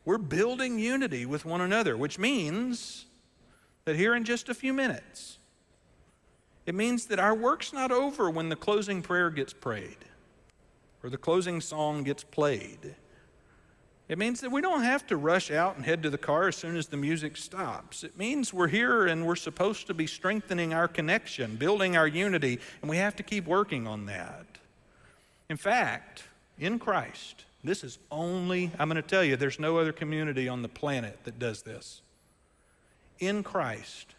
We're 0.06 0.18
building 0.18 0.80
unity 0.80 1.26
with 1.26 1.46
one 1.46 1.62
another, 1.62 1.96
which 1.98 2.18
means 2.18 3.06
that 3.86 3.98
here 3.98 4.16
in 4.16 4.24
just 4.24 4.50
a 4.50 4.54
few 4.54 4.74
minutes, 4.74 5.38
it 6.66 6.74
means 6.74 7.08
that 7.08 7.20
our 7.20 7.36
work's 7.36 7.74
not 7.74 7.92
over 7.92 8.30
when 8.30 8.50
the 8.50 8.56
closing 8.56 9.02
prayer 9.02 9.30
gets 9.30 9.54
prayed 9.54 9.98
or 11.04 11.10
the 11.10 11.18
closing 11.18 11.62
song 11.62 12.04
gets 12.04 12.24
played. 12.24 12.96
It 14.08 14.18
means 14.18 14.42
that 14.42 14.52
we 14.52 14.62
don't 14.62 14.84
have 14.84 15.06
to 15.08 15.18
rush 15.18 15.52
out 15.52 15.76
and 15.76 15.86
head 15.86 16.02
to 16.04 16.10
the 16.10 16.18
car 16.18 16.48
as 16.48 16.56
soon 16.56 16.76
as 16.76 16.88
the 16.88 16.98
music 16.98 17.38
stops. 17.38 18.04
It 18.04 18.18
means 18.18 18.54
we're 18.54 18.68
here 18.68 19.06
and 19.06 19.26
we're 19.26 19.36
supposed 19.36 19.86
to 19.88 19.94
be 19.94 20.08
strengthening 20.08 20.74
our 20.74 20.88
connection, 20.88 21.58
building 21.58 21.96
our 21.96 22.08
unity, 22.08 22.60
and 22.82 22.90
we 22.90 22.98
have 22.98 23.16
to 23.18 23.24
keep 23.24 23.46
working 23.46 23.86
on 23.86 24.08
that. 24.08 24.46
In 25.48 25.58
fact, 25.58 26.24
in 26.60 26.80
Christ, 26.80 27.46
this 27.64 27.84
is 27.84 27.98
only, 28.12 28.72
I'm 28.78 28.90
going 28.90 29.02
to 29.02 29.08
tell 29.08 29.24
you, 29.24 29.36
there's 29.36 29.60
no 29.60 29.78
other 29.78 29.92
community 29.92 30.48
on 30.48 30.62
the 30.62 30.70
planet 30.70 31.18
that 31.24 31.40
does 31.40 31.62
this. 31.62 32.02
In 33.20 33.44
Christ, 33.44 34.16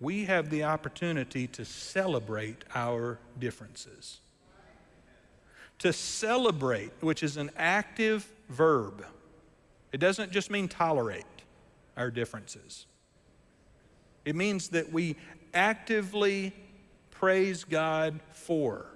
we 0.00 0.24
have 0.24 0.50
the 0.50 0.64
opportunity 0.64 1.46
to 1.48 1.64
celebrate 1.64 2.64
our 2.74 3.18
differences. 3.38 4.20
To 5.80 5.92
celebrate, 5.92 6.92
which 7.00 7.22
is 7.22 7.36
an 7.36 7.50
active 7.56 8.28
verb, 8.48 9.04
it 9.92 9.98
doesn't 9.98 10.32
just 10.32 10.50
mean 10.50 10.68
tolerate 10.68 11.24
our 11.96 12.10
differences. 12.10 12.86
It 14.24 14.34
means 14.34 14.68
that 14.70 14.92
we 14.92 15.16
actively 15.54 16.52
praise 17.10 17.64
God 17.64 18.20
for 18.32 18.86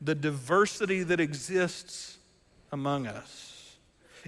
the 0.00 0.14
diversity 0.14 1.02
that 1.02 1.20
exists 1.20 2.18
among 2.72 3.06
us. 3.06 3.76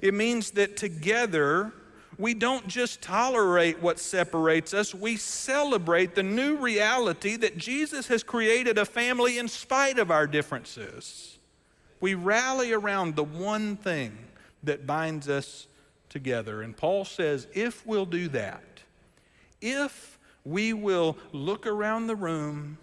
It 0.00 0.14
means 0.14 0.52
that 0.52 0.76
together 0.76 1.72
we 2.18 2.35
don't 2.35 2.66
just 2.66 3.00
tolerate 3.00 3.81
what 3.81 3.98
separates 3.98 4.74
us, 4.74 4.94
we 4.94 5.16
celebrate 5.16 6.14
the 6.14 6.22
new 6.22 6.57
reality 6.57 7.37
that 7.37 7.57
Jesus 7.57 8.09
has 8.09 8.22
created 8.22 8.76
a 8.76 8.85
family 8.85 9.38
in 9.38 9.46
spite 9.46 9.98
of 9.98 10.11
our 10.11 10.26
differences. 10.26 11.38
We 12.00 12.14
rally 12.14 12.72
around 12.72 13.14
the 13.14 13.24
one 13.24 13.76
thing 13.76 14.16
that 14.64 14.87
binds 14.87 15.28
us 15.28 15.66
together. 16.09 16.62
And 16.62 16.76
Paul 16.76 17.04
says 17.04 17.46
if 17.54 17.87
we'll 17.87 18.07
do 18.07 18.28
that, 18.28 18.62
if 19.61 20.18
we 20.44 20.72
will 20.72 21.16
look 21.33 21.66
around 21.66 22.07
the 22.07 22.16
room 22.16 22.78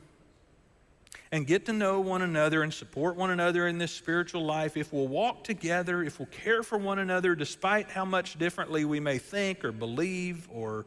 and 1.35 1.45
get 1.45 1.65
to 1.65 1.73
know 1.73 1.99
one 1.99 2.21
another 2.21 2.63
and 2.63 2.73
support 2.73 3.17
one 3.17 3.29
another 3.29 3.67
in 3.67 3.77
this 3.77 3.91
spiritual 3.91 4.45
life, 4.45 4.77
if 4.77 4.93
we'll 4.93 5.09
walk 5.09 5.43
together, 5.43 6.01
if 6.01 6.17
we'll 6.17 6.27
care 6.27 6.63
for 6.63 6.77
one 6.77 6.97
another 6.97 7.35
despite 7.35 7.91
how 7.91 8.05
much 8.05 8.39
differently 8.39 8.85
we 8.85 9.01
may 9.01 9.17
think 9.17 9.65
or 9.65 9.73
believe 9.73 10.47
or 10.49 10.85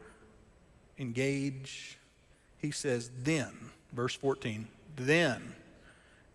engage, 0.97 1.99
he 2.57 2.71
says, 2.71 3.11
then, 3.21 3.51
verse 3.93 4.15
14, 4.15 4.67
then 4.95 5.53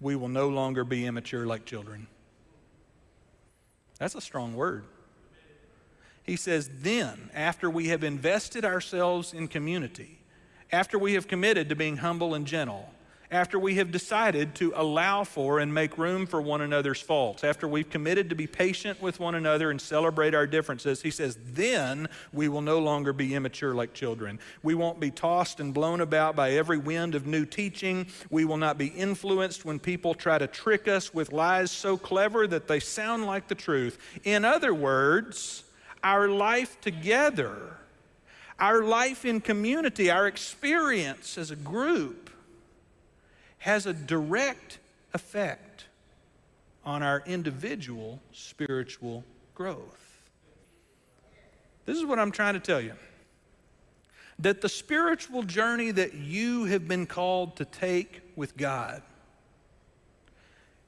we 0.01 0.15
will 0.15 0.29
no 0.29 0.49
longer 0.49 0.85
be 0.85 1.07
immature 1.07 1.45
like 1.45 1.65
children. 1.65 2.07
That's 3.99 4.15
a 4.15 4.21
strong 4.21 4.55
word. 4.55 4.85
He 6.23 6.37
says, 6.37 6.71
then, 6.83 7.31
after 7.35 7.69
we 7.69 7.89
have 7.89 8.05
invested 8.05 8.65
ourselves 8.65 9.35
in 9.35 9.49
community, 9.49 10.21
after 10.71 11.01
we 11.01 11.15
have 11.15 11.27
committed 11.27 11.69
to 11.71 11.75
being 11.75 11.97
humble 11.97 12.33
and 12.35 12.47
gentle, 12.47 12.94
after 13.35 13.59
we 13.59 13.75
have 13.75 13.91
decided 13.91 14.55
to 14.55 14.73
allow 14.77 15.25
for 15.25 15.59
and 15.59 15.75
make 15.75 15.99
room 15.99 16.25
for 16.27 16.41
one 16.41 16.61
another's 16.61 17.01
faults, 17.01 17.43
after 17.43 17.67
we've 17.67 17.91
committed 17.91 18.29
to 18.31 18.35
be 18.35 18.47
patient 18.47 19.03
with 19.03 19.19
one 19.19 19.35
another 19.35 19.71
and 19.71 19.81
celebrate 19.81 20.35
our 20.35 20.47
differences, 20.47 21.03
he 21.03 21.11
says, 21.11 21.37
then 21.53 22.09
we 22.33 22.49
will 22.49 22.61
no 22.61 22.79
longer 22.79 23.13
be 23.13 23.35
immature 23.35 23.75
like 23.75 23.93
children. 23.93 24.39
We 24.63 24.75
won't 24.75 25.01
be 25.01 25.11
tossed 25.11 25.59
and 25.59 25.75
blown 25.75 26.01
about 26.01 26.37
by 26.37 26.53
every 26.53 26.79
wind 26.79 27.15
of 27.15 27.27
new 27.27 27.45
teaching. 27.45 28.07
We 28.31 28.45
will 28.45 28.57
not 28.57 28.79
be 28.79 28.87
influenced 28.87 29.65
when 29.65 29.79
people 29.79 30.15
try 30.15 30.39
to 30.39 30.47
trick 30.47 30.87
us 30.87 31.13
with 31.13 31.33
lies 31.33 31.71
so 31.71 31.97
clever 31.97 32.47
that 32.47 32.69
they 32.69 32.81
sound 32.81 33.27
like 33.27 33.49
the 33.49 33.55
truth. 33.55 33.99
In 34.23 34.45
other 34.45 34.73
words, 34.73 35.65
our 36.05 36.29
life 36.29 36.81
together, 36.81 37.79
our 38.61 38.85
life 38.85 39.25
in 39.25 39.41
community, 39.41 40.11
our 40.11 40.27
experience 40.29 41.37
as 41.37 41.51
a 41.51 41.57
group, 41.57 42.24
has 43.65 43.87
a 43.87 43.95
direct 43.95 44.79
effect 45.15 45.87
on 46.85 47.03
our 47.03 47.23
individual 47.25 48.21
spiritual 48.31 49.25
growth. 49.55 50.21
This 51.87 51.97
is 51.97 52.05
what 52.05 52.19
I'm 52.19 52.31
trying 52.31 52.53
to 52.53 52.61
tell 52.61 52.83
you 52.83 52.93
that 54.39 54.61
the 54.61 54.69
spiritual 54.69 55.45
journey 55.45 55.93
that 55.93 56.13
you 56.13 56.65
have 56.65 56.87
been 56.87 57.07
called 57.07 57.57
to 57.57 57.65
take 57.65 58.21
with 58.37 58.55
God 58.55 59.01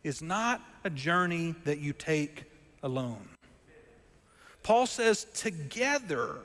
is 0.04 0.20
not 0.20 0.60
a 0.84 0.90
journey 0.90 1.54
that 1.64 1.78
you 1.78 1.94
take 1.94 2.44
alone. 2.82 3.26
Paul 4.62 4.84
says, 4.84 5.24
together 5.32 6.40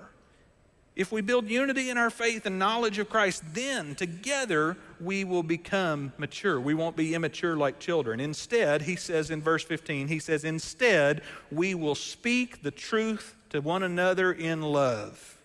if 0.95 1.12
we 1.12 1.21
build 1.21 1.49
unity 1.49 1.89
in 1.89 1.97
our 1.97 2.10
faith 2.10 2.45
and 2.45 2.60
knowledge 2.60 2.99
of 2.99 3.10
Christ, 3.10 3.43
then 3.54 3.95
together 3.95 4.75
we 4.99 5.23
will 5.23 5.43
become 5.43 6.12
mature. 6.17 6.60
We 6.60 6.73
won't 6.73 6.97
be 6.97 7.15
immature 7.15 7.56
like 7.56 7.80
children. 7.80 8.19
Instead, 8.19 8.82
he 8.82 8.97
says 8.97 9.32
in 9.32 9.41
verse 9.41 9.63
15, 9.63 10.10
he 10.10 10.19
says, 10.19 10.43
instead, 10.43 11.21
we 11.49 11.75
will 11.75 11.95
speak 11.95 12.62
the 12.62 12.71
truth 12.71 13.36
to 13.51 13.62
one 13.62 13.84
another 13.84 14.34
in 14.34 14.62
love, 14.62 15.38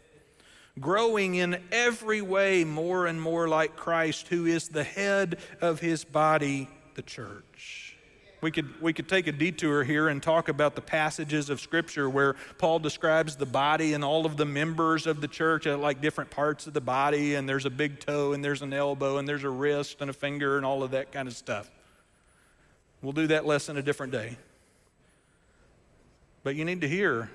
growing 0.80 1.37
in 1.37 1.62
every 1.70 2.22
way 2.22 2.64
more 2.64 3.06
and 3.06 3.20
more 3.20 3.48
like 3.48 3.76
Christ, 3.76 4.28
who 4.28 4.46
is 4.46 4.68
the 4.68 4.85
head 4.85 5.38
of 5.61 5.78
his 5.78 6.04
body, 6.04 6.68
the 6.94 7.02
church. 7.02 7.86
We 8.46 8.52
could, 8.52 8.80
we 8.80 8.92
could 8.92 9.09
take 9.09 9.26
a 9.26 9.32
detour 9.32 9.82
here 9.82 10.06
and 10.06 10.22
talk 10.22 10.48
about 10.48 10.76
the 10.76 10.80
passages 10.80 11.50
of 11.50 11.61
Scripture 11.61 12.09
where 12.09 12.37
Paul 12.59 12.78
describes 12.78 13.35
the 13.35 13.44
body 13.44 13.92
and 13.92 14.04
all 14.04 14.24
of 14.24 14.37
the 14.37 14.44
members 14.44 15.09
of 15.09 15.20
the 15.20 15.26
church 15.26 15.66
uh, 15.66 15.76
like 15.76 16.00
different 16.00 16.30
parts 16.30 16.68
of 16.68 16.72
the 16.72 16.80
body, 16.80 17.35
and 17.35 17.48
there's 17.48 17.66
a 17.66 17.70
big 17.70 17.98
toe, 17.98 18.35
and 18.35 18.44
there's 18.44 18.62
an 18.62 18.72
elbow, 18.72 19.18
and 19.18 19.28
there's 19.28 19.42
a 19.42 19.50
wrist, 19.50 19.96
and 20.00 20.09
a 20.09 20.12
finger, 20.12 20.59
and 20.59 20.64
all 20.64 20.85
of 20.85 20.92
that 20.92 21.11
kind 21.11 21.26
of 21.26 21.35
stuff. 21.35 21.68
We'll 23.02 23.14
do 23.14 23.26
that 23.26 23.46
lesson 23.46 23.78
a 23.78 23.82
different 23.82 24.12
day. 24.12 24.37
But 26.44 26.54
you 26.54 26.64
need 26.64 26.82
to 26.82 26.88
hear 26.88 27.32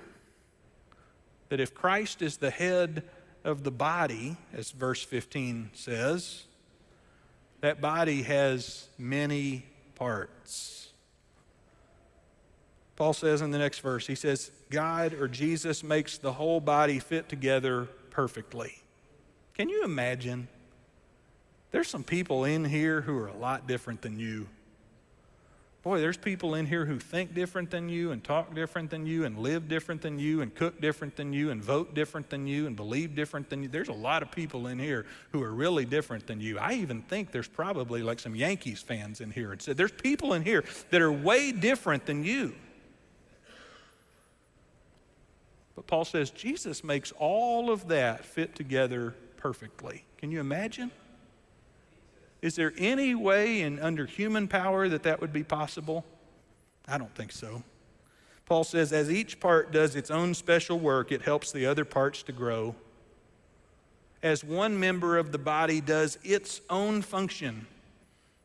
that 1.50 1.60
if 1.60 1.74
Christ 1.74 2.22
is 2.22 2.38
the 2.38 2.48
head 2.48 3.02
of 3.44 3.64
the 3.64 3.70
body, 3.70 4.38
as 4.54 4.70
verse 4.70 5.02
15 5.02 5.72
says, 5.74 6.44
that 7.60 7.82
body 7.82 8.22
has 8.22 8.88
many 8.96 9.66
parts. 9.94 10.78
Paul 13.02 13.14
says 13.14 13.42
in 13.42 13.50
the 13.50 13.58
next 13.58 13.80
verse, 13.80 14.06
he 14.06 14.14
says, 14.14 14.52
God 14.70 15.12
or 15.12 15.26
Jesus 15.26 15.82
makes 15.82 16.18
the 16.18 16.34
whole 16.34 16.60
body 16.60 17.00
fit 17.00 17.28
together 17.28 17.88
perfectly. 18.10 18.80
Can 19.54 19.68
you 19.68 19.82
imagine? 19.82 20.46
There's 21.72 21.88
some 21.88 22.04
people 22.04 22.44
in 22.44 22.64
here 22.64 23.00
who 23.00 23.18
are 23.18 23.26
a 23.26 23.36
lot 23.36 23.66
different 23.66 24.02
than 24.02 24.20
you. 24.20 24.46
Boy, 25.82 25.98
there's 25.98 26.16
people 26.16 26.54
in 26.54 26.64
here 26.64 26.86
who 26.86 27.00
think 27.00 27.34
different 27.34 27.72
than 27.72 27.88
you 27.88 28.12
and 28.12 28.22
talk 28.22 28.54
different 28.54 28.88
than 28.88 29.04
you 29.04 29.24
and 29.24 29.36
live 29.36 29.68
different 29.68 30.00
than 30.00 30.20
you 30.20 30.40
and 30.40 30.54
cook 30.54 30.80
different 30.80 31.16
than 31.16 31.32
you 31.32 31.50
and 31.50 31.60
vote 31.60 31.96
different 31.96 32.30
than 32.30 32.46
you 32.46 32.68
and 32.68 32.76
believe 32.76 33.16
different 33.16 33.50
than 33.50 33.64
you. 33.64 33.68
There's 33.68 33.88
a 33.88 33.92
lot 33.92 34.22
of 34.22 34.30
people 34.30 34.68
in 34.68 34.78
here 34.78 35.06
who 35.32 35.42
are 35.42 35.50
really 35.50 35.86
different 35.86 36.28
than 36.28 36.40
you. 36.40 36.56
I 36.56 36.74
even 36.74 37.02
think 37.02 37.32
there's 37.32 37.48
probably 37.48 38.00
like 38.04 38.20
some 38.20 38.36
Yankees 38.36 38.80
fans 38.80 39.20
in 39.20 39.32
here. 39.32 39.50
And 39.50 39.60
said 39.60 39.76
there's 39.76 39.90
people 39.90 40.34
in 40.34 40.44
here 40.44 40.62
that 40.90 41.02
are 41.02 41.10
way 41.10 41.50
different 41.50 42.06
than 42.06 42.22
you. 42.22 42.54
But 45.74 45.86
Paul 45.86 46.04
says 46.04 46.30
Jesus 46.30 46.84
makes 46.84 47.12
all 47.18 47.70
of 47.70 47.88
that 47.88 48.24
fit 48.24 48.54
together 48.54 49.14
perfectly. 49.36 50.04
Can 50.18 50.30
you 50.30 50.40
imagine? 50.40 50.90
Is 52.42 52.56
there 52.56 52.72
any 52.76 53.14
way 53.14 53.62
in 53.62 53.78
under 53.78 54.04
human 54.04 54.48
power 54.48 54.88
that 54.88 55.04
that 55.04 55.20
would 55.20 55.32
be 55.32 55.44
possible? 55.44 56.04
I 56.86 56.98
don't 56.98 57.14
think 57.14 57.32
so. 57.32 57.62
Paul 58.46 58.64
says, 58.64 58.92
as 58.92 59.10
each 59.10 59.40
part 59.40 59.72
does 59.72 59.96
its 59.96 60.10
own 60.10 60.34
special 60.34 60.78
work, 60.78 61.12
it 61.12 61.22
helps 61.22 61.52
the 61.52 61.64
other 61.66 61.84
parts 61.84 62.22
to 62.24 62.32
grow. 62.32 62.74
As 64.22 64.44
one 64.44 64.78
member 64.78 65.16
of 65.16 65.32
the 65.32 65.38
body 65.38 65.80
does 65.80 66.18
its 66.22 66.60
own 66.68 67.02
function 67.02 67.66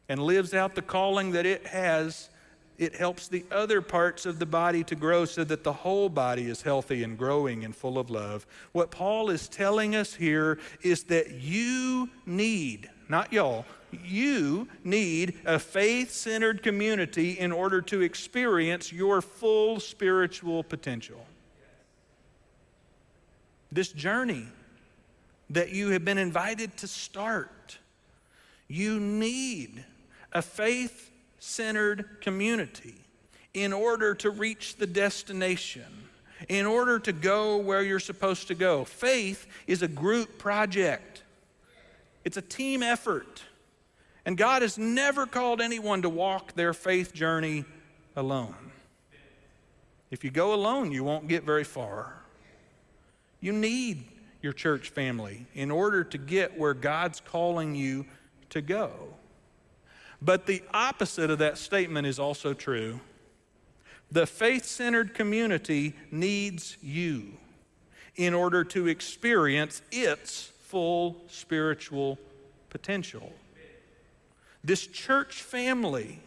and 0.08 0.22
lives 0.22 0.54
out 0.54 0.76
the 0.76 0.82
calling 0.82 1.32
that 1.32 1.46
it 1.46 1.68
has, 1.68 2.30
it 2.78 2.96
helps 2.96 3.28
the 3.28 3.44
other 3.52 3.82
parts 3.82 4.26
of 4.26 4.38
the 4.38 4.46
body 4.46 4.84
to 4.84 4.96
grow 4.96 5.26
so 5.26 5.44
that 5.44 5.64
the 5.64 5.74
whole 5.74 6.10
body 6.10 6.48
is 6.48 6.62
healthy 6.62 7.04
and 7.04 7.18
growing 7.18 7.66
and 7.66 7.76
full 7.76 7.98
of 7.98 8.10
love. 8.10 8.46
What 8.72 8.92
Paul 8.92 9.30
is 9.30 9.48
telling 9.48 9.96
us 9.96 10.14
here 10.14 10.60
is 10.84 11.04
that 11.06 11.32
you 11.32 12.10
need, 12.26 12.90
not 13.10 13.34
y'all, 13.34 13.66
you 13.92 14.68
need 14.84 15.40
a 15.46 15.58
faith 15.58 16.12
centered 16.12 16.62
community 16.62 17.40
in 17.40 17.52
order 17.52 17.82
to 17.82 18.02
experience 18.02 18.92
your 18.92 19.22
full 19.22 19.80
spiritual 19.80 20.64
potential. 20.64 21.26
This 23.72 23.92
journey 23.92 24.46
that 25.50 25.72
you 25.72 25.90
have 25.90 26.06
been 26.06 26.18
invited 26.18 26.78
to 26.78 26.88
start, 26.88 27.78
you 28.68 29.00
need 29.00 29.84
a 30.34 30.42
faith 30.42 31.10
centered 31.40 32.22
community 32.22 32.96
in 33.54 33.74
order 33.74 34.14
to 34.16 34.30
reach 34.30 34.76
the 34.76 34.88
destination, 34.88 35.86
in 36.50 36.66
order 36.66 37.00
to 37.00 37.12
go 37.12 37.58
where 37.58 37.82
you're 37.82 38.00
supposed 38.00 38.48
to 38.48 38.56
go. 38.56 38.86
Faith 38.86 39.48
is 39.66 39.82
a 39.82 39.88
group 39.88 40.38
project, 40.38 41.24
it's 42.24 42.38
a 42.38 42.42
team 42.42 42.84
effort. 42.84 43.44
And 44.26 44.38
God 44.38 44.62
has 44.62 44.78
never 44.78 45.26
called 45.26 45.62
anyone 45.62 46.02
to 46.02 46.10
walk 46.10 46.54
their 46.54 46.74
faith 46.74 47.14
journey 47.14 47.64
alone. 48.14 48.56
If 50.12 50.26
you 50.26 50.32
go 50.32 50.54
alone, 50.54 50.92
you 50.92 51.06
won't 51.06 51.30
get 51.30 51.44
very 51.44 51.64
far. 51.64 52.14
You 53.40 53.54
need 53.54 54.04
your 54.42 54.52
church 54.52 54.90
family 54.90 55.46
in 55.54 55.72
order 55.72 56.04
to 56.04 56.18
get 56.18 56.58
where 56.58 56.74
God's 56.74 57.22
calling 57.22 57.74
you 57.74 58.06
to 58.50 58.62
go. 58.62 58.92
But 60.22 60.46
the 60.46 60.64
opposite 60.74 61.30
of 61.30 61.40
that 61.40 61.58
statement 61.58 62.08
is 62.08 62.20
also 62.20 62.54
true. 62.54 63.00
The 64.12 64.26
faith 64.26 64.66
centered 64.66 65.14
community 65.14 65.94
needs 66.12 66.78
you 66.82 67.34
in 68.16 68.34
order 68.34 68.64
to 68.64 68.88
experience 68.88 69.82
its 69.92 70.52
full 70.62 71.18
spiritual 71.28 72.18
potential. 72.70 73.32
This 74.64 74.88
church 74.88 75.44
family, 75.44 76.20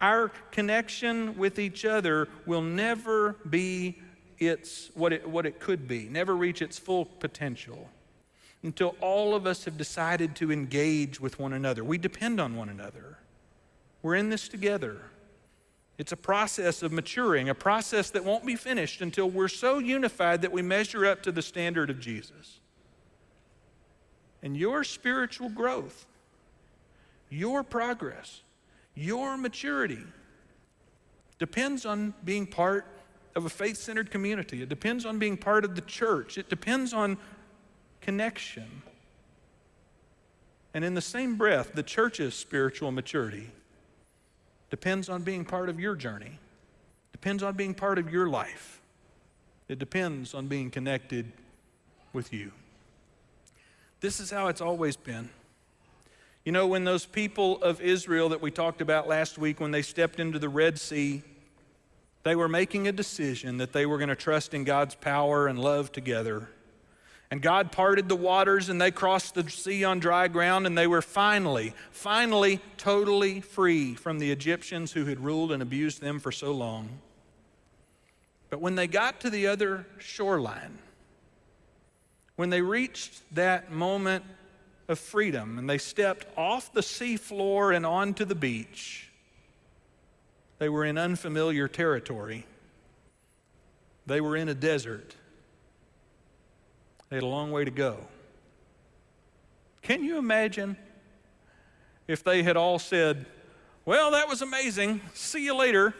our 0.00 0.30
connection 0.50 1.36
with 1.36 1.58
each 1.58 1.84
other 1.84 2.28
will 2.46 2.62
never 2.62 3.36
be 3.48 3.98
its, 4.38 4.90
what, 4.94 5.12
it, 5.12 5.28
what 5.28 5.44
it 5.44 5.60
could 5.60 5.86
be, 5.86 6.08
never 6.08 6.34
reach 6.34 6.62
its 6.62 6.78
full 6.78 7.04
potential 7.04 7.90
until 8.62 8.96
all 9.00 9.34
of 9.34 9.46
us 9.46 9.64
have 9.64 9.76
decided 9.76 10.34
to 10.36 10.50
engage 10.50 11.20
with 11.20 11.38
one 11.38 11.52
another. 11.52 11.84
We 11.84 11.98
depend 11.98 12.40
on 12.40 12.56
one 12.56 12.68
another. 12.68 13.18
We're 14.02 14.16
in 14.16 14.30
this 14.30 14.48
together. 14.48 15.02
It's 15.96 16.12
a 16.12 16.16
process 16.16 16.82
of 16.82 16.92
maturing, 16.92 17.48
a 17.48 17.54
process 17.54 18.10
that 18.10 18.24
won't 18.24 18.46
be 18.46 18.56
finished 18.56 19.00
until 19.00 19.28
we're 19.30 19.48
so 19.48 19.78
unified 19.78 20.42
that 20.42 20.52
we 20.52 20.62
measure 20.62 21.06
up 21.06 21.22
to 21.24 21.32
the 21.32 21.42
standard 21.42 21.90
of 21.90 22.00
Jesus. 22.00 22.60
And 24.42 24.56
your 24.56 24.84
spiritual 24.84 25.48
growth 25.48 26.06
your 27.30 27.62
progress, 27.62 28.42
your 28.94 29.36
maturity 29.36 30.02
depends 31.38 31.84
on 31.84 32.14
being 32.24 32.46
part 32.46 32.86
of 33.36 33.44
a 33.44 33.48
faith 33.48 33.76
centered 33.76 34.10
community. 34.10 34.62
It 34.62 34.68
depends 34.68 35.04
on 35.04 35.18
being 35.18 35.36
part 35.36 35.64
of 35.64 35.74
the 35.74 35.82
church. 35.82 36.38
It 36.38 36.48
depends 36.48 36.92
on 36.92 37.18
connection. 38.00 38.82
And 40.74 40.84
in 40.84 40.94
the 40.94 41.00
same 41.00 41.36
breath, 41.36 41.72
the 41.74 41.82
church's 41.82 42.34
spiritual 42.34 42.92
maturity 42.92 43.50
depends 44.70 45.08
on 45.08 45.22
being 45.22 45.44
part 45.44 45.68
of 45.68 45.80
your 45.80 45.94
journey, 45.94 46.38
depends 47.12 47.42
on 47.42 47.54
being 47.54 47.74
part 47.74 47.98
of 47.98 48.12
your 48.12 48.28
life. 48.28 48.80
It 49.68 49.78
depends 49.78 50.34
on 50.34 50.46
being 50.46 50.70
connected 50.70 51.32
with 52.12 52.32
you. 52.32 52.52
This 54.00 54.20
is 54.20 54.30
how 54.30 54.48
it's 54.48 54.60
always 54.60 54.96
been. 54.96 55.28
You 56.44 56.52
know, 56.52 56.66
when 56.66 56.84
those 56.84 57.04
people 57.04 57.62
of 57.62 57.80
Israel 57.80 58.30
that 58.30 58.40
we 58.40 58.50
talked 58.50 58.80
about 58.80 59.08
last 59.08 59.36
week, 59.36 59.60
when 59.60 59.70
they 59.70 59.82
stepped 59.82 60.18
into 60.18 60.38
the 60.38 60.48
Red 60.48 60.78
Sea, 60.78 61.22
they 62.22 62.34
were 62.34 62.48
making 62.48 62.88
a 62.88 62.92
decision 62.92 63.58
that 63.58 63.72
they 63.72 63.84
were 63.84 63.98
going 63.98 64.08
to 64.08 64.16
trust 64.16 64.54
in 64.54 64.64
God's 64.64 64.94
power 64.94 65.46
and 65.46 65.58
love 65.58 65.92
together. 65.92 66.48
And 67.30 67.42
God 67.42 67.72
parted 67.72 68.08
the 68.08 68.16
waters 68.16 68.68
and 68.68 68.80
they 68.80 68.90
crossed 68.90 69.34
the 69.34 69.48
sea 69.50 69.84
on 69.84 69.98
dry 69.98 70.28
ground 70.28 70.66
and 70.66 70.76
they 70.78 70.86
were 70.86 71.02
finally, 71.02 71.74
finally 71.90 72.60
totally 72.78 73.40
free 73.40 73.94
from 73.94 74.18
the 74.18 74.30
Egyptians 74.30 74.92
who 74.92 75.04
had 75.04 75.20
ruled 75.20 75.52
and 75.52 75.62
abused 75.62 76.00
them 76.00 76.20
for 76.20 76.32
so 76.32 76.52
long. 76.52 76.88
But 78.48 78.60
when 78.60 78.76
they 78.76 78.86
got 78.86 79.20
to 79.20 79.30
the 79.30 79.46
other 79.46 79.84
shoreline, 79.98 80.78
when 82.36 82.48
they 82.48 82.62
reached 82.62 83.20
that 83.34 83.70
moment 83.70 84.24
of 84.88 84.98
freedom 84.98 85.58
and 85.58 85.68
they 85.68 85.78
stepped 85.78 86.26
off 86.36 86.72
the 86.72 86.80
seafloor 86.80 87.76
and 87.76 87.84
onto 87.84 88.24
the 88.24 88.34
beach. 88.34 89.08
They 90.58 90.68
were 90.68 90.84
in 90.84 90.98
unfamiliar 90.98 91.68
territory. 91.68 92.46
They 94.06 94.20
were 94.20 94.36
in 94.36 94.48
a 94.48 94.54
desert. 94.54 95.14
They 97.08 97.16
had 97.16 97.22
a 97.22 97.26
long 97.26 97.50
way 97.50 97.64
to 97.64 97.70
go. 97.70 97.96
Can 99.82 100.04
you 100.04 100.18
imagine 100.18 100.76
if 102.06 102.22
they 102.22 102.42
had 102.42 102.56
all 102.56 102.78
said, 102.78 103.26
Well, 103.84 104.10
that 104.10 104.28
was 104.28 104.42
amazing. 104.42 105.00
See 105.14 105.44
you 105.44 105.54
later, 105.54 105.94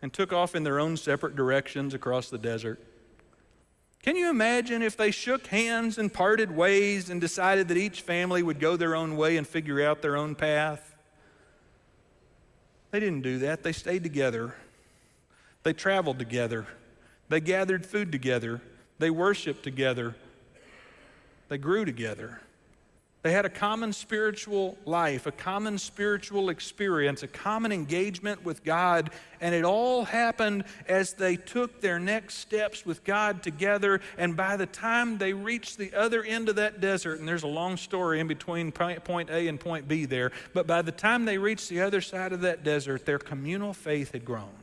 and 0.00 0.12
took 0.12 0.32
off 0.32 0.54
in 0.54 0.64
their 0.64 0.80
own 0.80 0.96
separate 0.96 1.36
directions 1.36 1.92
across 1.92 2.30
the 2.30 2.38
desert? 2.38 2.80
Can 4.02 4.16
you 4.16 4.30
imagine 4.30 4.80
if 4.80 4.96
they 4.96 5.10
shook 5.10 5.48
hands 5.48 5.98
and 5.98 6.10
parted 6.10 6.50
ways 6.50 7.10
and 7.10 7.20
decided 7.20 7.68
that 7.68 7.76
each 7.76 8.00
family 8.00 8.42
would 8.42 8.58
go 8.58 8.76
their 8.76 8.96
own 8.96 9.16
way 9.16 9.36
and 9.36 9.46
figure 9.46 9.86
out 9.86 10.00
their 10.00 10.16
own 10.16 10.34
path? 10.34 10.94
They 12.90 13.00
didn't 13.00 13.22
do 13.22 13.38
that. 13.40 13.62
They 13.62 13.72
stayed 13.72 14.02
together. 14.02 14.54
They 15.62 15.74
traveled 15.74 16.18
together. 16.18 16.66
They 17.28 17.40
gathered 17.40 17.84
food 17.84 18.10
together. 18.10 18.62
They 18.98 19.10
worshiped 19.10 19.62
together. 19.62 20.16
They 21.50 21.58
grew 21.58 21.84
together. 21.84 22.40
They 23.22 23.32
had 23.32 23.44
a 23.44 23.50
common 23.50 23.92
spiritual 23.92 24.78
life, 24.86 25.26
a 25.26 25.32
common 25.32 25.78
spiritual 25.78 26.48
experience, 26.48 27.24
a 27.24 27.28
common 27.28 27.72
engagement 27.72 28.44
with 28.44 28.64
God, 28.64 29.10
and 29.40 29.54
it 29.54 29.64
all 29.64 30.04
happened 30.04 30.64
as 30.88 31.12
they 31.14 31.36
took 31.36 31.80
their 31.80 31.98
next 31.98 32.36
steps 32.36 32.86
with 32.86 33.02
God 33.02 33.42
together. 33.42 34.00
And 34.16 34.36
by 34.36 34.56
the 34.56 34.64
time 34.64 35.18
they 35.18 35.32
reached 35.32 35.76
the 35.76 35.92
other 35.92 36.22
end 36.22 36.48
of 36.48 36.56
that 36.56 36.80
desert, 36.80 37.18
and 37.18 37.28
there's 37.28 37.42
a 37.42 37.48
long 37.48 37.76
story 37.76 38.20
in 38.20 38.28
between 38.28 38.70
point 38.70 39.28
A 39.28 39.48
and 39.48 39.58
point 39.58 39.88
B 39.88 40.06
there, 40.06 40.30
but 40.54 40.68
by 40.68 40.82
the 40.82 40.92
time 40.92 41.24
they 41.24 41.36
reached 41.36 41.68
the 41.68 41.80
other 41.82 42.00
side 42.00 42.32
of 42.32 42.42
that 42.42 42.62
desert, 42.62 43.04
their 43.04 43.18
communal 43.18 43.74
faith 43.74 44.12
had 44.12 44.24
grown. 44.24 44.54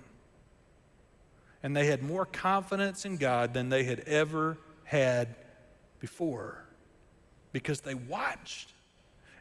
And 1.61 1.75
they 1.75 1.87
had 1.87 2.01
more 2.01 2.25
confidence 2.25 3.05
in 3.05 3.17
God 3.17 3.53
than 3.53 3.67
they 3.67 3.83
had 3.83 3.99
ever 4.07 4.57
had 4.85 5.35
before 5.99 6.63
because 7.57 7.81
they 7.81 7.95
watched 7.95 8.71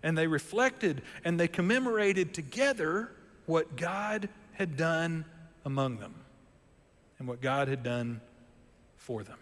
and 0.02 0.16
they 0.16 0.26
reflected 0.26 1.02
and 1.22 1.38
they 1.38 1.46
commemorated 1.46 2.32
together 2.32 3.10
what 3.44 3.76
God 3.76 4.30
had 4.54 4.74
done 4.78 5.26
among 5.66 5.98
them 5.98 6.14
and 7.18 7.28
what 7.28 7.42
God 7.42 7.68
had 7.68 7.82
done 7.82 8.22
for 8.96 9.22
them. 9.22 9.36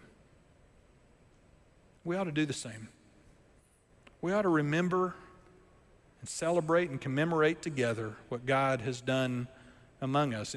We 2.03 2.17
ought 2.17 2.25
to 2.25 2.33
do 2.33 2.45
the 2.45 2.51
same. 2.51 2.89
We 4.21 4.33
ought 4.33 4.41
to 4.41 4.49
remember 4.49 5.15
and 6.19 6.27
celebrate 6.27 6.89
and 6.89 6.99
commemorate 6.99 7.61
together 7.61 8.17
what 8.27 8.45
God 8.45 8.81
has 8.81 8.99
done 8.99 9.47
among 10.01 10.33
us. 10.33 10.53